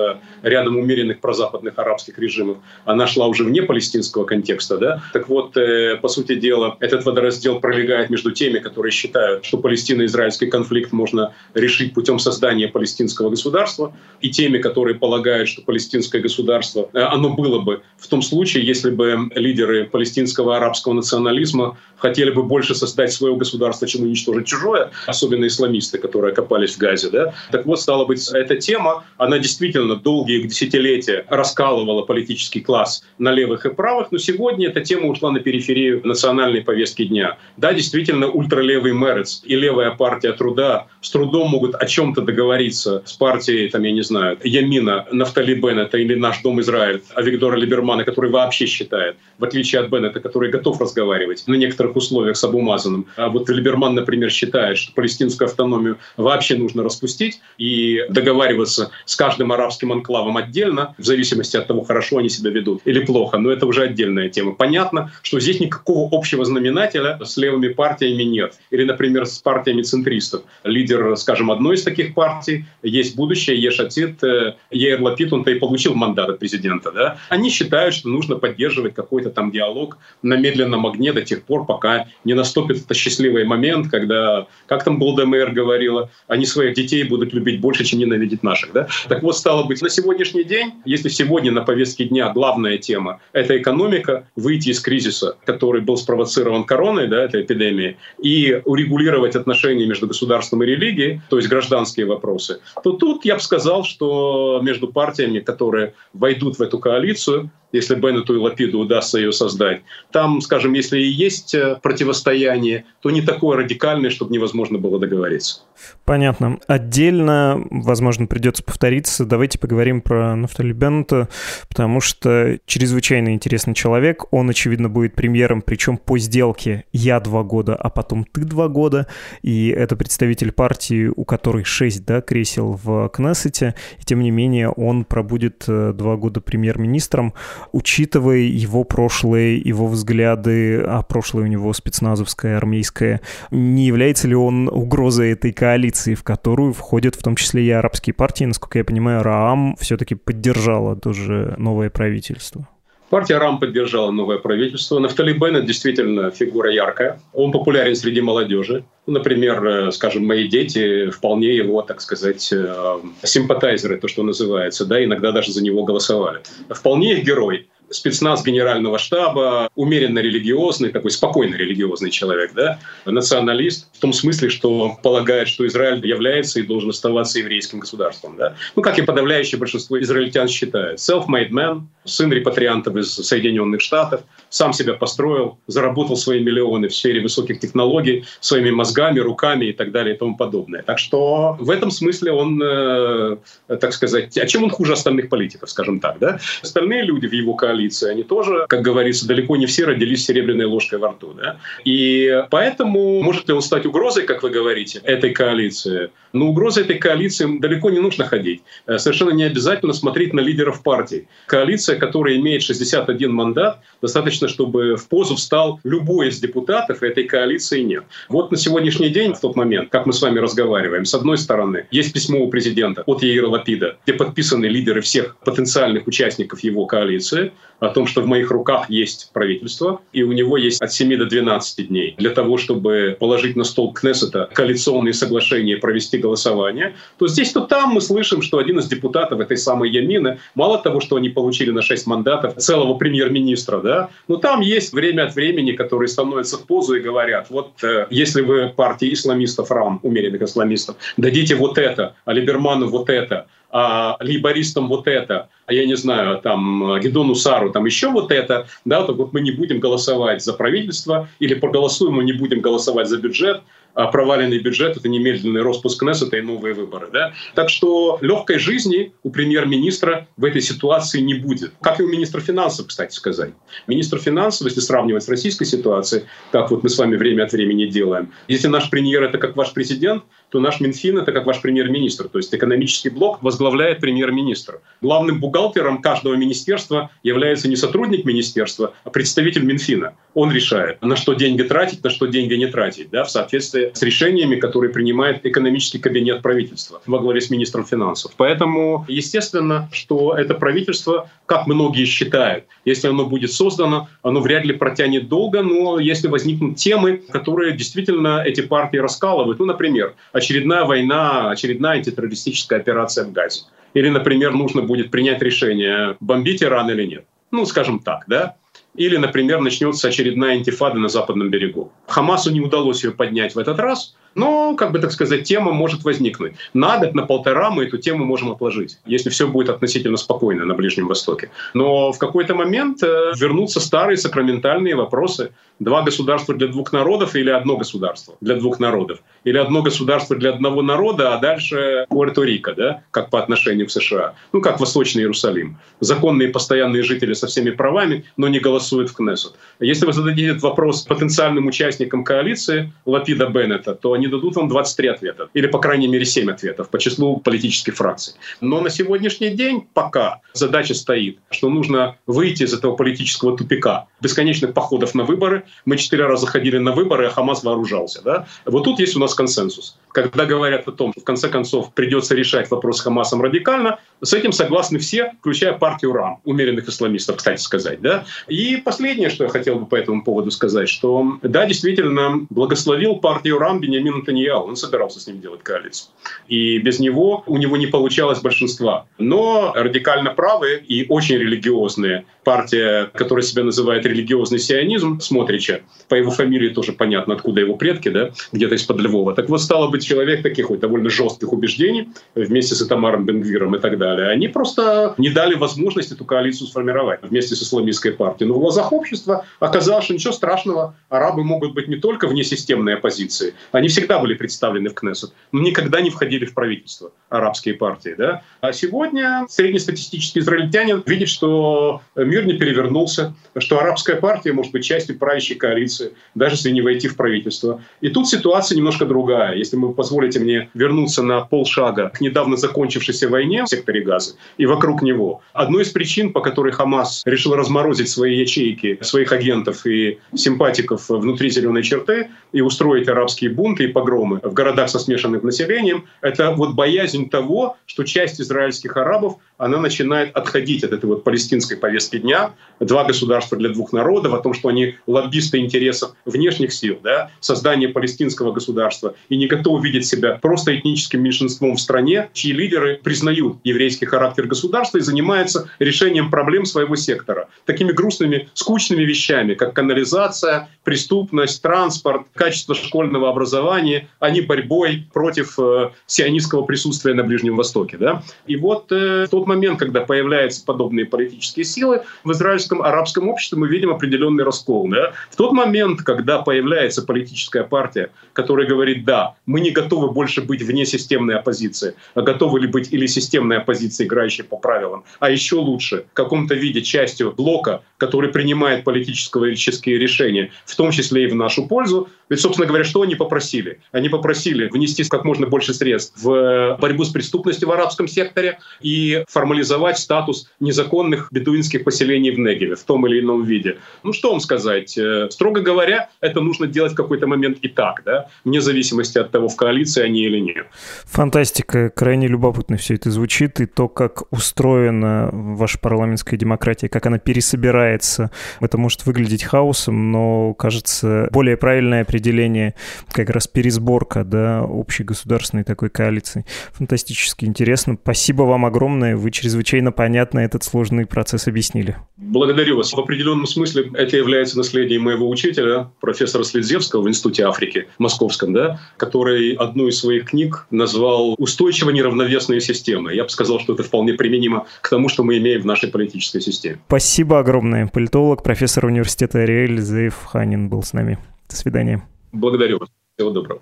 рядом 0.43 0.77
умеренных 0.77 1.19
прозападных 1.19 1.77
арабских 1.77 2.17
режимов, 2.19 2.57
она 2.85 3.07
шла 3.07 3.27
уже 3.27 3.43
вне 3.43 3.63
палестинского 3.63 4.25
контекста. 4.25 4.77
Да? 4.77 5.01
Так 5.13 5.27
вот, 5.27 5.57
э, 5.57 5.97
по 5.97 6.07
сути 6.07 6.35
дела, 6.35 6.77
этот 6.79 7.05
водораздел 7.05 7.59
пролегает 7.59 8.09
между 8.09 8.31
теми, 8.31 8.59
которые 8.59 8.91
считают, 8.91 9.43
что 9.43 9.57
палестино-израильский 9.57 10.47
конфликт 10.47 10.91
можно 10.91 11.33
решить 11.53 11.93
путем 11.93 12.19
создания 12.19 12.44
палестинского 12.71 13.29
государства, 13.29 13.93
и 14.21 14.29
теми, 14.29 14.59
которые 14.59 14.95
полагают, 14.95 15.49
что 15.49 15.61
палестинское 15.61 16.21
государство, 16.21 16.89
э, 16.93 16.99
оно 16.99 17.29
было 17.29 17.59
бы 17.59 17.81
в 17.97 18.07
том 18.07 18.21
случае, 18.21 18.65
если 18.65 18.91
бы 18.91 19.29
лидеры 19.35 19.85
палестинского 19.85 20.57
арабского 20.57 20.93
национализма 20.93 21.77
хотели 21.97 22.31
бы 22.31 22.43
больше 22.43 22.75
создать 22.75 23.11
свое 23.11 23.35
государство, 23.35 23.87
чем 23.87 24.03
уничтожить 24.03 24.47
чужое, 24.47 24.91
особенно 25.07 25.47
исламисты, 25.47 25.97
которые 25.97 26.33
окопались 26.33 26.75
в 26.75 26.77
Газе. 26.77 27.09
Да? 27.09 27.33
Так 27.51 27.65
вот, 27.65 27.79
стало 27.79 28.05
быть, 28.05 28.27
эта 28.33 28.57
тема, 28.57 29.05
она 29.17 29.39
действительно 29.39 29.95
долгие 29.95 30.41
десятилетия 30.43 31.25
раскалывала 31.29 32.03
политический 32.03 32.61
класс 32.61 33.03
на 33.17 33.31
левых 33.31 33.65
и 33.65 33.73
правых, 33.73 34.11
но 34.11 34.17
сегодня 34.17 34.67
эта 34.67 34.81
тема 34.81 35.07
ушла 35.09 35.31
на 35.31 35.39
периферию 35.39 36.01
национальной 36.03 36.61
повестки 36.61 37.05
дня. 37.05 37.37
Да, 37.57 37.73
действительно, 37.73 38.27
ультралевый 38.27 38.93
Мерец 38.93 39.41
и 39.43 39.55
левая 39.55 39.91
партия 39.91 40.33
труда 40.33 40.87
с 41.01 41.09
трудом 41.09 41.49
могут 41.49 41.75
о 41.75 41.85
чем-то 41.85 42.21
договориться 42.25 43.03
с 43.05 43.13
партией, 43.13 43.69
там, 43.69 43.83
я 43.83 43.91
не 43.91 44.03
знаю, 44.03 44.37
Ямина, 44.43 45.05
Нафтали 45.11 45.55
Беннета 45.55 45.97
или 45.97 46.15
Наш 46.15 46.41
Дом 46.41 46.59
Израиль, 46.61 47.01
а 47.13 47.21
Виктора 47.21 47.55
Либермана, 47.57 48.03
который 48.03 48.29
вообще 48.31 48.65
считает, 48.65 49.15
в 49.37 49.43
отличие 49.43 49.81
от 49.81 49.89
Беннета, 49.89 50.19
который 50.19 50.49
готов 50.49 50.81
разговаривать 50.81 51.43
на 51.47 51.55
некоторых 51.55 51.95
условиях 51.95 52.37
с 52.37 52.43
Абумазаном. 52.43 53.07
А 53.15 53.29
вот 53.29 53.49
Либерман, 53.49 53.95
например, 53.95 54.29
считает, 54.31 54.77
что 54.77 54.93
палестинскую 54.93 55.47
автономию 55.47 55.97
вообще 56.17 56.55
нужно 56.55 56.83
распустить 56.83 57.39
и 57.57 58.01
договариваться 58.09 58.91
с 59.05 59.15
каждым 59.15 59.51
арабским 59.51 59.91
анклавом 59.91 60.37
отдельно, 60.37 60.95
в 60.97 61.03
зависимости 61.03 61.57
от 61.57 61.67
того, 61.67 61.83
хорошо 61.83 62.17
они 62.17 62.29
себя 62.29 62.51
ведут 62.51 62.81
или 62.85 63.03
плохо. 63.05 63.37
Но 63.37 63.51
это 63.51 63.65
уже 63.65 63.83
отдельная 63.83 64.29
тема. 64.29 64.53
Понятно, 64.53 65.11
что 65.21 65.39
здесь 65.39 65.59
никакого 65.59 66.09
общего 66.11 66.43
знаменателя 66.45 67.19
с 67.23 67.37
левыми 67.37 67.67
партиями 67.69 68.23
нет. 68.23 68.55
Или, 68.71 68.83
например, 68.83 69.25
с 69.25 69.37
партиями 69.39 69.83
центристов. 69.83 70.43
Лидер, 70.63 71.15
скажем, 71.17 71.51
одной 71.51 71.75
из 71.75 71.83
таких 71.83 72.14
партий 72.15 72.65
есть 72.81 73.15
будущее, 73.15 73.61
Ешатит, 73.61 74.23
э, 74.23 74.55
Ейр 74.71 75.01
Лапид, 75.01 75.31
он-то 75.33 75.51
и 75.51 75.59
получил 75.59 75.93
мандат 75.93 76.29
от 76.29 76.39
президента. 76.39 76.91
Да? 76.91 77.17
Они 77.29 77.49
считают, 77.49 77.93
что 77.93 78.09
нужно 78.09 78.37
поддерживать 78.37 78.95
какой-то 78.95 79.29
там 79.29 79.51
диалог 79.51 79.97
на 80.23 80.35
медленном 80.35 80.87
огне 80.87 81.13
до 81.13 81.21
тех 81.21 81.43
пор, 81.43 81.65
пока 81.65 82.07
не 82.23 82.33
наступит 82.33 82.77
этот 82.77 82.97
счастливый 82.97 83.45
момент, 83.45 83.89
когда, 83.91 84.47
как 84.65 84.83
там 84.83 84.97
Голда 84.97 85.25
Мэр 85.25 85.51
говорила, 85.51 86.09
они 86.27 86.45
своих 86.45 86.75
детей 86.75 87.03
будут 87.03 87.33
любить 87.33 87.59
больше, 87.61 87.83
чем 87.83 87.99
ненавидеть 87.99 88.41
наших. 88.43 88.73
Да? 88.73 88.87
Так 89.07 89.21
вот, 89.21 89.37
стало 89.37 89.63
быть, 89.63 89.81
на 89.81 89.89
сегодняшний 89.89 90.43
день, 90.43 90.73
если 90.85 91.09
сегодня 91.09 91.51
на 91.51 91.61
повестке 91.61 92.05
дня 92.05 92.31
главная 92.33 92.77
тема— 92.77 93.19
это 93.33 93.57
экономика, 93.57 94.27
выйти 94.35 94.69
из 94.69 94.79
кризиса, 94.79 95.37
который 95.45 95.81
был 95.81 95.97
спровоцирован 95.97 96.63
короной, 96.63 97.07
да, 97.07 97.23
этой 97.23 97.41
эпидемии, 97.41 97.97
и 98.21 98.61
урегулировать 98.65 99.35
отношения 99.35 99.85
между 99.85 100.07
государством 100.07 100.63
и 100.63 100.65
религией, 100.65 101.21
то 101.29 101.37
есть 101.37 101.49
гражданские 101.49 102.04
вопросы, 102.05 102.61
то 102.83 102.93
тут 102.93 103.25
я 103.25 103.35
бы 103.35 103.41
сказал, 103.41 103.83
что 103.83 104.59
между 104.63 104.87
партиями, 104.87 105.39
которые 105.39 105.93
войдут 106.13 106.57
в 106.57 106.61
эту 106.61 106.79
коалицию, 106.79 107.49
если 107.75 107.95
Беннету 107.95 108.33
и 108.33 108.37
Лапиду 108.37 108.79
удастся 108.79 109.17
ее 109.17 109.31
создать. 109.31 109.81
Там, 110.11 110.41
скажем, 110.41 110.73
если 110.73 110.99
и 110.99 111.07
есть 111.07 111.53
э, 111.53 111.77
противостояние, 111.81 112.85
то 113.01 113.09
не 113.09 113.21
такое 113.21 113.57
радикальное, 113.57 114.09
чтобы 114.09 114.33
невозможно 114.33 114.77
было 114.77 114.99
договориться. 114.99 115.61
Понятно. 116.05 116.59
Отдельно, 116.67 117.65
возможно, 117.69 118.27
придется 118.27 118.63
повториться. 118.63 119.25
Давайте 119.25 119.59
поговорим 119.59 120.01
про 120.01 120.35
Нафтали 120.35 120.71
Беннета, 120.71 121.29
потому 121.67 121.99
что 121.99 122.59
чрезвычайно 122.65 123.33
интересный 123.33 123.73
человек. 123.73 124.25
Он, 124.31 124.49
очевидно, 124.49 124.89
будет 124.89 125.15
премьером, 125.15 125.61
причем 125.61 125.97
по 125.97 126.17
сделке 126.17 126.85
«я 126.93 127.19
два 127.19 127.43
года, 127.43 127.75
а 127.75 127.89
потом 127.89 128.23
ты 128.23 128.41
два 128.41 128.67
года». 128.67 129.07
И 129.41 129.67
это 129.69 129.95
представитель 129.95 130.51
партии, 130.51 131.11
у 131.13 131.25
которой 131.25 131.63
шесть 131.63 132.05
да, 132.05 132.21
кресел 132.21 132.79
в 132.81 133.09
Кнессете. 133.09 133.75
И 133.99 134.05
тем 134.05 134.21
не 134.21 134.31
менее 134.31 134.69
он 134.69 135.05
пробудет 135.05 135.65
э, 135.67 135.93
два 135.93 136.15
года 136.15 136.39
премьер-министром 136.39 137.33
учитывая 137.71 138.39
его 138.39 138.83
прошлое, 138.83 139.55
его 139.55 139.87
взгляды, 139.87 140.81
а 140.81 141.01
прошлое 141.01 141.43
у 141.43 141.47
него 141.47 141.73
спецназовское, 141.73 142.57
армейское, 142.57 143.21
не 143.51 143.85
является 143.85 144.27
ли 144.27 144.35
он 144.35 144.67
угрозой 144.67 145.31
этой 145.31 145.51
коалиции, 145.51 146.15
в 146.15 146.23
которую 146.23 146.73
входят 146.73 147.15
в 147.15 147.23
том 147.23 147.35
числе 147.35 147.65
и 147.65 147.69
арабские 147.69 148.13
партии? 148.13 148.45
Насколько 148.45 148.79
я 148.79 148.83
понимаю, 148.83 149.23
Раам 149.23 149.75
все-таки 149.79 150.15
поддержала 150.15 150.95
тоже 150.95 151.55
новое 151.57 151.89
правительство. 151.89 152.67
Партия 153.09 153.37
РАМ 153.37 153.59
поддержала 153.59 154.11
новое 154.11 154.39
правительство. 154.39 154.99
Нафтали 154.99 155.33
Беннет 155.33 155.65
действительно 155.65 156.31
фигура 156.31 156.71
яркая. 156.71 157.21
Он 157.33 157.51
популярен 157.51 157.95
среди 157.95 158.21
молодежи. 158.21 158.83
Например, 159.05 159.65
э, 159.65 159.91
скажем, 159.91 160.25
мои 160.25 160.47
дети 160.47 161.09
вполне 161.11 161.55
его, 161.55 161.83
так 161.83 162.01
сказать, 162.01 162.51
э, 162.51 162.99
симпатайзеры, 163.23 163.97
то, 163.97 164.07
что 164.07 164.23
называется, 164.23 164.85
да, 164.85 165.03
иногда 165.03 165.31
даже 165.31 165.51
за 165.51 165.63
него 165.63 165.83
голосовали. 165.83 166.41
Вполне 166.69 167.13
их 167.13 167.25
герой 167.25 167.67
спецназ 167.89 168.43
генерального 168.43 168.97
штаба, 168.97 169.69
умеренно 169.75 170.19
религиозный, 170.19 170.89
такой 170.89 171.11
спокойно 171.11 171.55
религиозный 171.55 172.09
человек, 172.09 172.53
да, 172.53 172.79
националист, 173.05 173.87
в 173.93 173.99
том 173.99 174.13
смысле, 174.13 174.49
что 174.49 174.97
полагает, 175.03 175.47
что 175.47 175.65
Израиль 175.67 176.05
является 176.05 176.59
и 176.59 176.63
должен 176.63 176.89
оставаться 176.89 177.39
еврейским 177.39 177.79
государством. 177.79 178.35
Да. 178.37 178.55
Ну, 178.75 178.81
как 178.81 178.99
и 178.99 179.01
подавляющее 179.01 179.59
большинство 179.59 179.99
израильтян 180.01 180.47
считает. 180.47 180.99
Self-made 180.99 181.49
man, 181.49 181.83
сын 182.03 182.31
репатриантов 182.31 182.95
из 182.95 183.13
Соединенных 183.13 183.81
Штатов, 183.81 184.21
сам 184.49 184.73
себя 184.73 184.93
построил, 184.93 185.57
заработал 185.67 186.17
свои 186.17 186.43
миллионы 186.43 186.87
в 186.87 186.95
сфере 186.95 187.21
высоких 187.21 187.59
технологий, 187.59 188.25
своими 188.39 188.71
мозгами, 188.71 189.19
руками 189.19 189.65
и 189.65 189.73
так 189.73 189.91
далее 189.91 190.15
и 190.15 190.17
тому 190.17 190.35
подобное. 190.35 190.81
Так 190.83 190.99
что 190.99 191.57
в 191.59 191.69
этом 191.69 191.91
смысле 191.91 192.31
он, 192.31 192.61
э, 192.63 193.37
так 193.67 193.93
сказать, 193.93 194.37
а 194.37 194.45
чем 194.45 194.63
он 194.63 194.69
хуже 194.69 194.93
остальных 194.93 195.29
политиков, 195.29 195.69
скажем 195.69 195.99
так, 195.99 196.19
да? 196.19 196.39
Остальные 196.61 197.03
люди 197.03 197.27
в 197.27 197.33
его 197.33 197.53
коалиции 197.53 197.74
коалиции, 197.75 198.09
они 198.09 198.23
тоже, 198.23 198.65
как 198.67 198.81
говорится, 198.81 199.27
далеко 199.27 199.55
не 199.57 199.65
все 199.65 199.85
родились 199.85 200.25
серебряной 200.25 200.65
ложкой 200.65 200.99
во 200.99 201.09
рту. 201.09 201.33
Да? 201.33 201.57
И 201.83 202.43
поэтому 202.49 203.21
может 203.21 203.47
ли 203.47 203.53
он 203.53 203.61
стать 203.61 203.85
угрозой, 203.85 204.23
как 204.23 204.43
вы 204.43 204.49
говорите, 204.49 205.01
этой 205.03 205.31
коалиции? 205.31 206.09
Но 206.33 206.47
угрозой 206.47 206.83
этой 206.83 206.97
коалиции 206.97 207.59
далеко 207.59 207.89
не 207.89 207.99
нужно 207.99 208.25
ходить. 208.25 208.61
Э, 208.87 208.97
совершенно 208.97 209.31
не 209.31 209.43
обязательно 209.43 209.93
смотреть 209.93 210.33
на 210.33 210.41
лидеров 210.41 210.83
партий. 210.83 211.27
Коалиция, 211.47 211.97
которая 211.97 212.35
имеет 212.35 212.61
61 212.61 213.31
мандат, 213.31 213.79
достаточно, 214.01 214.47
чтобы 214.47 214.95
в 214.95 215.07
позу 215.07 215.35
встал 215.35 215.79
любой 215.83 216.27
из 216.27 216.39
депутатов, 216.39 217.03
и 217.03 217.07
этой 217.07 217.23
коалиции 217.23 217.81
нет. 217.81 218.03
Вот 218.29 218.51
на 218.51 218.57
сегодняшний 218.57 219.09
день, 219.09 219.33
в 219.33 219.39
тот 219.39 219.55
момент, 219.55 219.89
как 219.89 220.05
мы 220.05 220.13
с 220.13 220.21
вами 220.21 220.39
разговариваем, 220.39 221.05
с 221.05 221.13
одной 221.13 221.37
стороны, 221.37 221.87
есть 221.91 222.13
письмо 222.13 222.39
у 222.39 222.49
президента 222.49 223.03
от 223.05 223.23
Яира 223.23 223.47
Лапида, 223.47 223.97
где 224.03 224.13
подписаны 224.13 224.65
лидеры 224.65 224.99
всех 225.01 225.37
потенциальных 225.37 226.07
участников 226.07 226.59
его 226.59 226.85
коалиции, 226.85 227.51
о 227.79 227.89
том, 227.89 228.07
что 228.07 228.21
в 228.21 228.27
моих 228.27 228.51
руках 228.51 228.89
есть 228.89 229.31
правительство, 229.33 230.01
и 230.13 230.23
у 230.23 230.31
него 230.31 230.57
есть 230.57 230.81
от 230.81 230.91
7 230.91 231.17
до 231.17 231.25
12 231.25 231.87
дней. 231.87 232.15
Для 232.17 232.29
того, 232.31 232.57
чтобы 232.57 233.17
положить 233.19 233.55
на 233.55 233.63
стол 233.63 233.93
Кнессета 233.93 234.49
коалиционные 234.53 235.13
соглашения, 235.13 235.77
провести 235.77 236.17
голосование, 236.17 236.95
то 237.17 237.27
здесь, 237.27 237.51
то 237.51 237.61
там 237.61 237.91
мы 237.91 238.01
слышим, 238.01 238.41
что 238.41 238.57
один 238.57 238.79
из 238.79 238.87
депутатов 238.87 239.39
этой 239.39 239.57
самой 239.57 239.89
Ямины, 239.89 240.39
мало 240.55 240.77
того, 240.77 240.99
что 240.99 241.15
они 241.17 241.29
получили 241.29 241.71
на 241.71 241.81
6 241.81 242.07
мандатов 242.07 242.55
целого 242.55 242.95
премьер-министра, 242.95 243.79
да, 243.79 244.09
но 244.27 244.37
там 244.37 244.61
есть 244.61 244.93
время 244.93 245.23
от 245.23 245.35
времени, 245.35 245.73
которые 245.73 246.07
становятся 246.07 246.57
в 246.57 246.65
позу 246.65 246.95
и 246.95 246.99
говорят, 246.99 247.47
вот 247.49 247.83
э, 247.83 248.07
если 248.09 248.41
вы 248.41 248.69
партии 248.75 249.13
исламистов, 249.13 249.71
РАМ, 249.71 249.99
умеренных 250.03 250.41
исламистов, 250.41 250.95
дадите 251.17 251.55
вот 251.55 251.77
это, 251.77 252.15
а 252.25 252.33
Либерману 252.33 252.87
вот 252.87 253.09
это, 253.09 253.47
а 253.77 254.15
лейбористам 254.21 254.87
вот 254.87 255.05
это, 255.05 255.49
а 255.65 255.73
я 255.73 255.85
не 255.85 255.97
знаю, 255.97 256.39
там, 256.41 256.97
Гедону 257.01 257.35
Сару, 257.35 257.73
там 257.73 257.85
еще 257.85 258.09
вот 258.09 258.31
это, 258.31 258.67
да, 258.85 259.03
то 259.03 259.11
вот 259.11 259.33
мы 259.33 259.41
не 259.41 259.51
будем 259.51 259.81
голосовать 259.81 260.41
за 260.41 260.53
правительство 260.53 261.27
или 261.39 261.55
проголосуем, 261.55 262.13
мы 262.13 262.23
не 262.23 262.31
будем 262.31 262.61
голосовать 262.61 263.09
за 263.09 263.17
бюджет, 263.17 263.63
проваленный 263.95 264.59
бюджет— 264.59 264.97
это 264.97 265.07
немедленный 265.07 265.61
распуск 265.61 265.99
Кнессета 265.99 266.37
и 266.37 266.41
новые 266.41 266.73
выборы. 266.73 267.09
Да? 267.11 267.33
Так 267.55 267.69
что 267.69 268.17
легкой 268.21 268.59
жизни 268.59 269.13
у 269.23 269.29
премьер-министра 269.29 270.27
в 270.37 270.45
этой 270.45 270.61
ситуации 270.61 271.21
не 271.21 271.33
будет. 271.33 271.71
Как 271.81 271.99
и 271.99 272.03
у 272.03 272.07
министра 272.07 272.41
финансов, 272.41 272.87
кстати 272.87 273.15
сказать. 273.15 273.53
Министр 273.87 274.19
финансов, 274.19 274.67
если 274.67 274.81
сравнивать 274.81 275.23
с 275.23 275.29
российской 275.29 275.65
ситуацией, 275.65 276.23
как 276.51 276.71
вот 276.71 276.83
мы 276.83 276.89
с 276.89 276.97
вами 276.97 277.15
время 277.15 277.43
от 277.43 277.53
времени 277.53 277.85
делаем, 277.85 278.31
если 278.47 278.67
наш 278.67 278.89
премьер— 278.89 279.23
это 279.23 279.37
как 279.37 279.55
ваш 279.55 279.73
президент, 279.73 280.23
то 280.49 280.59
наш 280.59 280.79
Минфин— 280.79 281.17
это 281.19 281.31
как 281.31 281.45
ваш 281.45 281.61
премьер-министр. 281.61 282.27
То 282.27 282.39
есть 282.39 282.53
экономический 282.53 283.09
блок 283.09 283.41
возглавляет 283.41 283.99
премьер-министр. 283.99 284.81
Главным 285.01 285.39
бухгалтером 285.39 286.01
каждого 286.01 286.35
министерства 286.35 287.11
является 287.23 287.67
не 287.67 287.75
сотрудник 287.75 288.25
министерства, 288.25 288.93
а 289.03 289.09
представитель 289.09 289.63
Минфина. 289.63 290.13
Он 290.35 290.51
решает, 290.51 291.01
на 291.01 291.15
что 291.15 291.33
деньги 291.33 291.63
тратить, 291.63 292.03
на 292.03 292.09
что 292.09 292.25
деньги 292.25 292.55
не 292.55 292.67
тратить, 292.67 293.09
да, 293.09 293.23
в 293.23 293.31
соответствии 293.31 293.91
с 293.93 294.01
решениями, 294.03 294.57
которые 294.57 294.91
принимает 294.91 295.45
экономический 295.45 295.97
кабинет 295.97 296.41
правительства 296.41 297.01
во 297.05 297.19
главе 297.19 297.39
с 297.39 297.49
министром 297.49 297.85
финансов. 297.85 298.33
Поэтому, 298.35 299.05
естественно, 299.07 299.89
что 299.93 300.37
это 300.37 300.53
правительство, 300.53 301.29
как 301.45 301.67
многие 301.67 302.03
считают, 302.03 302.65
если 302.83 303.07
оно 303.07 303.25
будет 303.25 303.53
создано, 303.53 304.09
оно 304.23 304.41
вряд 304.41 304.65
ли 304.65 304.73
протянет 304.73 305.29
долго, 305.29 305.63
но 305.63 305.99
если 305.99 306.27
возникнут 306.27 306.75
темы, 306.75 307.21
которые 307.29 307.71
действительно 307.71 308.43
эти 308.45 308.59
партии 308.59 308.97
раскалывают, 308.97 309.59
ну, 309.59 309.65
например, 309.65 310.15
очередная 310.33 310.83
война, 310.83 311.49
очередная 311.49 311.93
антитеррористическая 311.93 312.79
операция 312.79 313.23
в 313.23 313.31
Газе. 313.31 313.61
Или, 313.93 314.09
например, 314.09 314.51
нужно 314.51 314.81
будет 314.81 315.11
принять 315.11 315.41
решение, 315.41 316.17
бомбить 316.19 316.61
Иран 316.61 316.91
или 316.91 317.05
нет. 317.05 317.25
Ну, 317.51 317.65
скажем 317.65 317.99
так, 317.99 318.25
да? 318.27 318.55
Или, 318.95 319.17
например, 319.17 319.59
начнется 319.59 320.07
очередная 320.07 320.55
интифада 320.55 320.97
на 320.97 321.09
западном 321.09 321.49
берегу. 321.49 321.91
Хамасу 322.07 322.51
не 322.51 322.61
удалось 322.61 323.03
ее 323.03 323.11
поднять 323.11 323.55
в 323.55 323.59
этот 323.59 323.79
раз, 323.79 324.15
но, 324.35 324.75
как 324.75 324.91
бы 324.91 324.99
так 324.99 325.11
сказать, 325.11 325.43
тема 325.43 325.71
может 325.71 326.03
возникнуть. 326.03 326.53
На 326.73 326.97
год, 326.99 327.15
на 327.15 327.25
полтора 327.25 327.71
мы 327.71 327.85
эту 327.85 327.97
тему 327.97 328.25
можем 328.25 328.51
отложить, 328.51 328.99
если 329.05 329.29
все 329.29 329.47
будет 329.47 329.69
относительно 329.69 330.17
спокойно 330.17 330.65
на 330.65 330.75
Ближнем 330.75 331.07
Востоке. 331.07 331.49
Но 331.73 332.11
в 332.11 332.19
какой-то 332.19 332.53
момент 332.53 333.01
э, 333.01 333.31
вернутся 333.37 333.79
старые 333.79 334.17
сакраментальные 334.17 334.95
вопросы. 334.95 335.51
Два 335.79 336.03
государства 336.03 336.55
для 336.55 336.67
двух 336.67 336.93
народов 336.93 337.35
или 337.35 337.49
одно 337.49 337.75
государство 337.75 338.35
для 338.39 338.55
двух 338.55 338.79
народов? 338.79 339.19
Или 339.43 339.57
одно 339.57 339.81
государство 339.81 340.35
для 340.35 340.51
одного 340.51 340.81
народа, 340.81 341.33
а 341.33 341.37
дальше 341.37 342.05
Пуэрто-Рико, 342.09 342.73
да, 342.75 343.03
как 343.11 343.29
по 343.29 343.39
отношению 343.39 343.87
к 343.87 343.91
США. 343.91 344.35
Ну, 344.53 344.61
как 344.61 344.79
Восточный 344.79 345.23
Иерусалим. 345.23 345.77
Законные 345.99 346.47
постоянные 346.49 347.03
жители 347.03 347.33
со 347.33 347.47
всеми 347.47 347.71
правами, 347.71 348.23
но 348.37 348.47
не 348.47 348.59
голосуют 348.59 349.09
в 349.09 349.15
Кнессет. 349.15 349.53
Если 349.81 350.05
вы 350.05 350.13
зададите 350.13 350.51
этот 350.51 350.63
вопрос 350.63 351.01
потенциальным 351.03 351.67
участникам 351.67 352.23
коалиции 352.23 352.93
Лапида 353.05 353.47
Беннета, 353.47 353.95
то 353.95 354.13
они 354.13 354.24
они 354.25 354.31
дадут 354.31 354.55
вам 354.55 354.67
23 354.67 355.07
ответа. 355.09 355.49
Или, 355.53 355.67
по 355.67 355.79
крайней 355.79 356.07
мере, 356.07 356.25
7 356.25 356.51
ответов 356.51 356.89
по 356.89 356.97
числу 356.97 357.37
политических 357.37 357.95
фракций. 357.95 358.33
Но 358.61 358.81
на 358.81 358.89
сегодняшний 358.89 359.49
день 359.49 359.87
пока 359.93 360.41
задача 360.53 360.93
стоит, 360.93 361.37
что 361.51 361.69
нужно 361.69 362.15
выйти 362.27 362.63
из 362.63 362.73
этого 362.73 362.95
политического 362.95 363.57
тупика. 363.57 364.07
Бесконечных 364.21 364.73
походов 364.73 365.15
на 365.15 365.23
выборы. 365.23 365.63
Мы 365.85 365.97
четыре 365.97 366.25
раза 366.25 366.47
ходили 366.47 366.77
на 366.77 366.91
выборы, 366.91 367.27
а 367.27 367.29
Хамас 367.29 367.63
вооружался. 367.63 368.21
Да? 368.23 368.47
Вот 368.65 368.83
тут 368.83 368.99
есть 368.99 369.15
у 369.15 369.19
нас 369.19 369.33
консенсус. 369.33 369.97
Когда 370.11 370.45
говорят 370.45 370.87
о 370.87 370.91
том, 370.91 371.11
что 371.11 371.21
в 371.21 371.23
конце 371.23 371.49
концов 371.49 371.93
придется 371.93 372.35
решать 372.35 372.71
вопрос 372.71 372.97
с 372.97 373.01
Хамасом 373.01 373.41
радикально, 373.41 373.99
с 374.21 374.33
этим 374.33 374.51
согласны 374.51 374.97
все, 374.99 375.33
включая 375.39 375.73
партию 375.73 376.13
РАМ, 376.13 376.39
умеренных 376.45 376.87
исламистов, 376.87 377.37
кстати 377.37 377.61
сказать. 377.61 378.01
Да? 378.01 378.25
И 378.47 378.77
последнее, 378.77 379.29
что 379.29 379.43
я 379.43 379.49
хотел 379.49 379.75
бы 379.75 379.85
по 379.85 379.95
этому 379.95 380.23
поводу 380.23 380.51
сказать, 380.51 380.89
что 380.89 381.37
да, 381.41 381.65
действительно, 381.65 382.45
благословил 382.49 383.17
партию 383.17 383.59
РАМ 383.59 383.81
Бенямин 383.81 384.14
Натаньяу. 384.15 384.67
Он 384.67 384.75
собирался 384.75 385.19
с 385.19 385.27
ним 385.27 385.41
делать 385.41 385.63
коалицию. 385.63 386.11
И 386.47 386.77
без 386.79 386.99
него 386.99 387.43
у 387.45 387.57
него 387.57 387.77
не 387.77 387.87
получалось 387.87 388.41
большинства. 388.41 389.07
Но 389.17 389.73
радикально 389.75 390.31
правые 390.31 390.79
и 390.79 391.05
очень 391.07 391.37
религиозные 391.37 392.25
партия, 392.45 393.09
которая 393.13 393.43
себя 393.43 393.63
называет 393.63 394.05
религиозный 394.05 394.59
сионизм, 394.59 395.19
Смотрича, 395.19 395.81
по 396.07 396.15
его 396.15 396.31
фамилии 396.31 396.69
тоже 396.69 396.93
понятно, 396.93 397.33
откуда 397.33 397.59
его 397.59 397.75
предки, 397.75 398.09
да, 398.09 398.29
где-то 398.53 398.75
из-под 398.75 399.01
Львова. 399.01 399.33
Так 399.33 399.49
вот, 399.49 399.61
стало 399.61 399.89
быть, 399.89 400.05
человек 400.05 400.43
таких 400.43 400.69
вот 400.69 400.79
довольно 400.79 401.09
жестких 401.09 401.51
убеждений 401.51 402.09
вместе 402.35 402.75
с 402.75 402.81
Этамаром 402.81 403.25
Бенгвиром 403.25 403.75
и 403.75 403.79
так 403.79 403.97
далее. 403.97 404.29
Они 404.29 404.47
просто 404.47 405.15
не 405.17 405.29
дали 405.29 405.55
возможность 405.55 406.11
эту 406.11 406.23
коалицию 406.23 406.67
сформировать 406.67 407.19
вместе 407.23 407.55
с 407.55 407.63
исламистской 407.63 408.11
партией. 408.11 408.47
Но 408.47 408.55
в 408.55 408.59
глазах 408.59 408.93
общества 408.93 409.45
оказалось, 409.59 410.05
что 410.05 410.13
ничего 410.13 410.31
страшного. 410.31 410.95
Арабы 411.09 411.43
могут 411.43 411.73
быть 411.73 411.87
не 411.87 411.97
только 411.97 412.27
вне 412.27 412.43
системной 412.43 412.95
оппозиции. 412.95 413.55
Они 413.71 413.87
всегда 413.87 414.19
были 414.19 414.35
представлены 414.35 414.89
в 414.89 414.93
Кнессет, 414.93 415.33
но 415.51 415.61
никогда 415.61 415.99
не 416.01 416.11
входили 416.11 416.45
в 416.45 416.53
правительство 416.53 417.11
арабские 417.29 417.73
партии. 417.73 418.13
Да? 418.17 418.43
А 418.61 418.71
сегодня 418.71 419.45
среднестатистический 419.49 420.39
израильтянин 420.39 421.03
видит, 421.05 421.29
что 421.29 422.01
мир 422.35 422.45
не 422.45 422.53
перевернулся, 422.53 423.33
что 423.57 423.79
арабская 423.79 424.17
партия 424.17 424.51
может 424.51 424.71
быть 424.73 424.83
частью 424.83 425.17
правящей 425.17 425.55
коалиции, 425.55 426.11
даже 426.35 426.55
если 426.55 426.71
не 426.71 426.81
войти 426.81 427.07
в 427.07 427.15
правительство. 427.15 427.81
И 428.01 428.09
тут 428.09 428.27
ситуация 428.27 428.75
немножко 428.75 429.05
другая. 429.05 429.55
Если 429.55 429.77
вы 429.77 429.93
позволите 429.93 430.39
мне 430.39 430.69
вернуться 430.73 431.23
на 431.23 431.41
полшага 431.41 432.09
к 432.09 432.19
недавно 432.21 432.57
закончившейся 432.57 433.29
войне 433.29 433.63
в 433.63 433.69
секторе 433.69 434.01
Газа 434.01 434.35
и 434.57 434.65
вокруг 434.65 435.01
него. 435.01 435.41
Одной 435.53 435.83
из 435.83 435.89
причин, 435.89 436.33
по 436.33 436.41
которой 436.41 436.73
Хамас 436.73 437.23
решил 437.25 437.55
разморозить 437.55 438.09
свои 438.09 438.37
ячейки, 438.37 438.97
своих 439.01 439.31
агентов 439.31 439.85
и 439.85 440.19
симпатиков 440.35 441.09
внутри 441.09 441.49
зеленой 441.49 441.83
черты 441.83 442.29
и 442.51 442.61
устроить 442.61 443.07
арабские 443.07 443.51
бунты 443.51 443.85
и 443.85 443.87
погромы 443.87 444.39
в 444.43 444.53
городах 444.53 444.89
со 444.89 444.99
смешанным 444.99 445.41
населением, 445.43 446.05
это 446.21 446.51
вот 446.51 446.73
боязнь 446.73 447.29
того, 447.29 447.77
что 447.85 448.03
часть 448.03 448.41
израильских 448.41 448.97
арабов, 448.97 449.37
она 449.57 449.79
начинает 449.79 450.35
отходить 450.35 450.83
от 450.83 450.91
этой 450.91 451.05
вот 451.05 451.23
палестинской 451.23 451.77
повестки 451.77 452.17
дня, 452.17 452.53
два 452.79 453.05
государства 453.05 453.57
для 453.57 453.69
двух 453.69 453.93
народов, 453.93 454.33
о 454.33 454.39
том, 454.39 454.53
что 454.53 454.69
они 454.69 454.95
лоббисты 455.07 455.59
интересов 455.59 456.13
внешних 456.25 456.73
сил, 456.73 456.99
да, 457.01 457.31
создание 457.39 457.89
палестинского 457.89 458.51
государства, 458.51 459.15
и 459.29 459.37
не 459.37 459.47
готовы 459.47 459.85
видеть 459.85 460.05
себя 460.05 460.37
просто 460.41 460.77
этническим 460.77 461.23
меньшинством 461.23 461.75
в 461.75 461.81
стране, 461.81 462.29
чьи 462.33 462.51
лидеры 462.51 462.99
признают 463.01 463.57
еврейский 463.63 464.05
характер 464.05 464.47
государства 464.47 464.97
и 464.97 465.01
занимаются 465.01 465.69
решением 465.79 466.29
проблем 466.29 466.65
своего 466.65 466.95
сектора. 466.95 467.47
Такими 467.65 467.91
грустными, 467.91 468.49
скучными 468.53 469.03
вещами, 469.03 469.53
как 469.53 469.73
канализация, 469.73 470.69
преступность, 470.83 471.61
транспорт, 471.61 472.27
качество 472.33 472.75
школьного 472.75 473.29
образования, 473.29 474.09
а 474.19 474.29
не 474.29 474.41
борьбой 474.41 475.07
против 475.13 475.57
э, 475.59 475.91
сионистского 476.07 476.63
присутствия 476.63 477.13
на 477.13 477.23
Ближнем 477.23 477.55
Востоке. 477.55 477.97
Да? 477.97 478.23
И 478.47 478.55
вот 478.55 478.91
э, 478.91 479.25
в 479.25 479.29
тот 479.45 479.47
момент, 479.47 479.79
когда 479.79 480.01
появляются 480.01 480.65
подобные 480.65 481.05
политические 481.05 481.65
силы, 481.65 482.01
в 482.23 482.31
израильском 482.31 482.81
арабском 482.81 483.29
обществе 483.29 483.59
мы 483.59 483.67
видим 483.67 483.91
определенный 483.91 484.43
раскол. 484.43 484.87
Да? 484.89 485.13
В 485.29 485.35
тот 485.35 485.51
момент, 485.51 486.01
когда 486.01 486.41
появляется 486.41 487.03
политическая 487.03 487.63
партия, 487.63 488.09
которая 488.33 488.67
говорит, 488.67 489.05
да, 489.05 489.35
мы 489.45 489.59
не 489.59 489.69
готовы 489.69 490.11
больше 490.11 490.41
быть 490.41 490.63
вне 490.63 490.85
системной 490.85 491.35
оппозиции, 491.35 491.93
а 492.15 492.21
готовы 492.21 492.59
ли 492.61 492.67
быть 492.67 492.91
или 492.91 493.05
системной 493.05 493.57
оппозицией, 493.57 494.07
играющей 494.07 494.43
по 494.43 494.57
правилам, 494.57 495.03
а 495.19 495.29
еще 495.29 495.57
лучше, 495.57 496.05
в 496.11 496.13
каком-то 496.13 496.55
виде 496.55 496.81
частью 496.81 497.31
блока, 497.31 497.83
который 497.97 498.31
принимает 498.31 498.83
политические 498.83 499.99
решения, 499.99 500.51
в 500.65 500.75
том 500.75 500.91
числе 500.91 501.25
и 501.25 501.27
в 501.27 501.35
нашу 501.35 501.67
пользу. 501.67 502.09
Ведь, 502.29 502.39
собственно 502.39 502.67
говоря, 502.67 502.83
что 502.83 503.01
они 503.01 503.15
попросили? 503.15 503.79
Они 503.91 504.09
попросили 504.09 504.67
внести 504.67 505.03
как 505.03 505.23
можно 505.23 505.47
больше 505.47 505.73
средств 505.73 506.13
в 506.21 506.77
борьбу 506.79 507.03
с 507.03 507.09
преступностью 507.09 507.67
в 507.67 507.71
арабском 507.71 508.07
секторе 508.07 508.59
и 508.81 509.23
формализовать 509.29 509.99
статус 509.99 510.49
незаконных 510.59 511.27
бедуинских 511.31 511.83
поселений 511.83 512.31
в 512.31 512.39
Негеве 512.39 512.75
в 512.75 512.83
том 512.83 513.05
или 513.07 513.19
ином 513.19 513.43
виде. 513.43 513.77
Ну 514.03 514.13
что 514.13 514.31
вам 514.31 514.39
сказать? 514.39 514.97
Э, 514.97 515.29
строго 515.29 515.61
говоря, 515.61 516.09
это 516.21 516.41
нужно 516.41 516.67
делать 516.67 516.93
в 516.93 516.95
какой-то 516.95 517.27
момент 517.27 517.59
и 517.61 517.67
так, 517.67 518.01
да? 518.05 518.27
вне 518.43 518.61
зависимости 518.61 519.17
от 519.17 519.31
того, 519.31 519.47
в 519.49 519.55
коалиции 519.55 520.03
они 520.03 520.23
или 520.23 520.39
нет. 520.39 520.67
Фантастика. 521.05 521.89
Крайне 521.89 522.27
любопытно 522.27 522.77
все 522.77 522.95
это 522.95 523.11
звучит. 523.11 523.59
И 523.59 523.65
то, 523.65 523.87
как 523.87 524.31
устроена 524.31 525.29
ваша 525.31 525.79
парламентская 525.79 526.39
демократия, 526.39 526.89
как 526.89 527.05
она 527.05 527.19
пересобирается, 527.19 528.31
это 528.59 528.77
может 528.77 529.05
выглядеть 529.05 529.43
хаосом, 529.43 530.11
но, 530.11 530.53
кажется, 530.53 531.27
более 531.31 531.57
правильное 531.57 532.03
определение, 532.15 532.75
как 533.11 533.29
раз 533.29 533.45
пересборка, 533.47 534.23
да, 534.23 534.61
общегосударственной 534.61 535.65
такой 535.65 535.89
коалиции. 535.89 536.45
Фантастически 536.71 537.43
интересно. 537.43 537.97
Спасибо 538.01 538.43
вам 538.43 538.65
огромное. 538.65 539.17
Вы 539.17 539.31
чрезвычайно 539.31 539.91
понятно 539.91 540.39
этот 540.39 540.63
сложный 540.63 541.05
процесс 541.05 541.47
объяснили. 541.47 541.97
Благодарю 542.15 542.77
вас. 542.77 542.93
В 542.93 542.97
определенном 542.97 543.45
смысле 543.47 543.91
это 543.95 544.15
является 544.15 544.57
наследием 544.57 545.01
моего 545.01 545.29
учителя, 545.29 545.91
профессора 545.99 546.43
Следзевского 546.43 547.01
в 547.01 547.09
Институте 547.09 547.43
Африки 547.43 547.87
Московском, 547.97 548.53
да, 548.53 548.79
который 548.95 549.53
одну 549.53 549.87
из 549.87 549.99
своих 549.99 550.29
книг 550.29 550.67
назвал 550.71 551.35
«Устойчиво 551.37 551.89
неравновесные 551.89 552.61
системы». 552.61 553.13
Я 553.13 553.23
бы 553.23 553.29
сказал, 553.29 553.59
что 553.59 553.73
это 553.73 553.83
вполне 553.83 554.13
применимо 554.13 554.67
к 554.81 554.89
тому, 554.89 555.09
что 555.09 555.23
мы 555.23 555.37
имеем 555.37 555.61
в 555.61 555.65
нашей 555.65 555.89
политической 555.89 556.39
системе. 556.39 556.79
Спасибо 556.87 557.39
огромное. 557.39 557.87
Политолог, 557.87 558.41
профессор 558.41 558.85
университета 558.85 559.39
Ариэль 559.39 559.81
Зейф 559.81 560.15
Ханин 560.23 560.69
был 560.69 560.81
с 560.81 560.93
нами. 560.93 561.17
До 561.55 561.59
свидания. 561.59 562.05
Благодарю 562.33 562.79
вас. 562.79 562.89
Всего 563.15 563.29
доброго. 563.29 563.61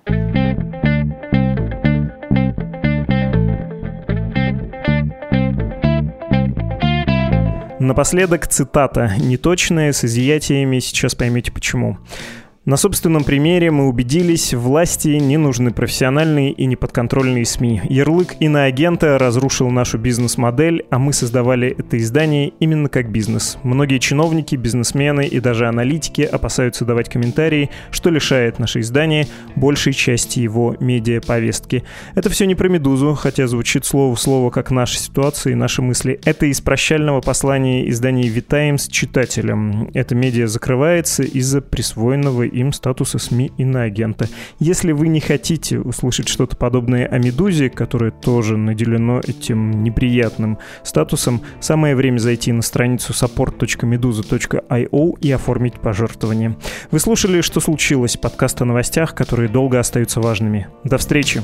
Напоследок 7.80 8.48
цитата, 8.48 9.12
неточная, 9.20 9.92
с 9.92 10.06
изъятиями, 10.06 10.80
сейчас 10.80 11.14
поймете 11.14 11.52
почему. 11.52 12.00
На 12.66 12.78
собственном 12.78 13.26
примере 13.26 13.72
мы 13.72 13.90
убедились, 13.90 14.54
власти 14.54 15.10
не 15.10 15.36
нужны 15.36 15.72
профессиональные 15.72 16.54
и 16.54 16.66
неподконтрольные 16.66 17.44
СМИ. 17.44 17.82
Ярлык 17.90 18.36
иноагента 18.40 19.18
разрушил 19.18 19.70
нашу 19.70 19.98
бизнес-модель, 19.98 20.86
а 20.90 20.98
мы 20.98 21.12
создавали 21.12 21.76
это 21.78 21.98
издание 21.98 22.54
именно 22.62 22.88
как 22.88 23.12
бизнес. 23.12 23.58
Многие 23.64 23.98
чиновники, 23.98 24.56
бизнесмены 24.56 25.28
и 25.28 25.42
даже 25.42 25.68
аналитики 25.68 26.22
опасаются 26.22 26.86
давать 26.86 27.10
комментарии, 27.10 27.70
что 27.92 28.10
лишает 28.10 28.60
наше 28.60 28.80
издание 28.80 29.28
большей 29.58 29.92
части 29.92 30.40
его 30.40 30.78
медиаповестки. 30.80 31.84
Это 32.16 32.30
все 32.30 32.46
не 32.46 32.56
про 32.56 32.70
«Медузу», 32.70 33.14
хотя 33.14 33.46
звучит 33.48 33.84
слово 33.84 34.16
в 34.16 34.22
слово 34.22 34.52
как 34.52 34.72
наша 34.72 34.98
ситуация 34.98 35.52
и 35.52 35.56
наши 35.56 35.82
мысли. 35.82 36.18
Это 36.24 36.46
из 36.46 36.62
прощального 36.62 37.20
послания 37.20 37.90
издания 37.90 38.30
«Витаем» 38.30 38.78
с 38.78 38.88
читателем. 38.88 39.90
Это 39.94 40.16
медиа 40.16 40.48
закрывается 40.48 41.24
из-за 41.24 41.60
присвоенного 41.60 42.53
им 42.54 42.72
статуса 42.72 43.20
СМИ 43.20 43.52
иноагента. 43.58 44.28
Если 44.60 44.92
вы 44.92 45.08
не 45.08 45.20
хотите 45.20 45.80
услышать 45.80 46.28
что-то 46.28 46.56
подобное 46.56 47.08
о 47.08 47.18
«Медузе», 47.18 47.70
которое 47.70 48.12
тоже 48.12 48.58
наделено 48.58 49.20
этим 49.20 49.84
неприятным 49.84 50.60
статусом, 50.84 51.42
самое 51.60 51.96
время 51.96 52.20
зайти 52.20 52.52
на 52.52 52.62
страницу 52.62 53.14
support.meduza.io 53.14 55.20
и 55.20 55.32
оформить 55.32 55.80
пожертвование. 55.80 56.56
Вы 56.92 57.00
слушали 57.00 57.42
«Что 57.42 57.60
случилось?» 57.60 58.18
подкаст 58.18 58.62
о 58.62 58.66
новостях, 58.66 59.16
которые 59.16 59.50
долго 59.50 59.80
остаются 59.80 60.22
важными. 60.22 60.68
До 60.84 60.98
встречи! 60.98 61.44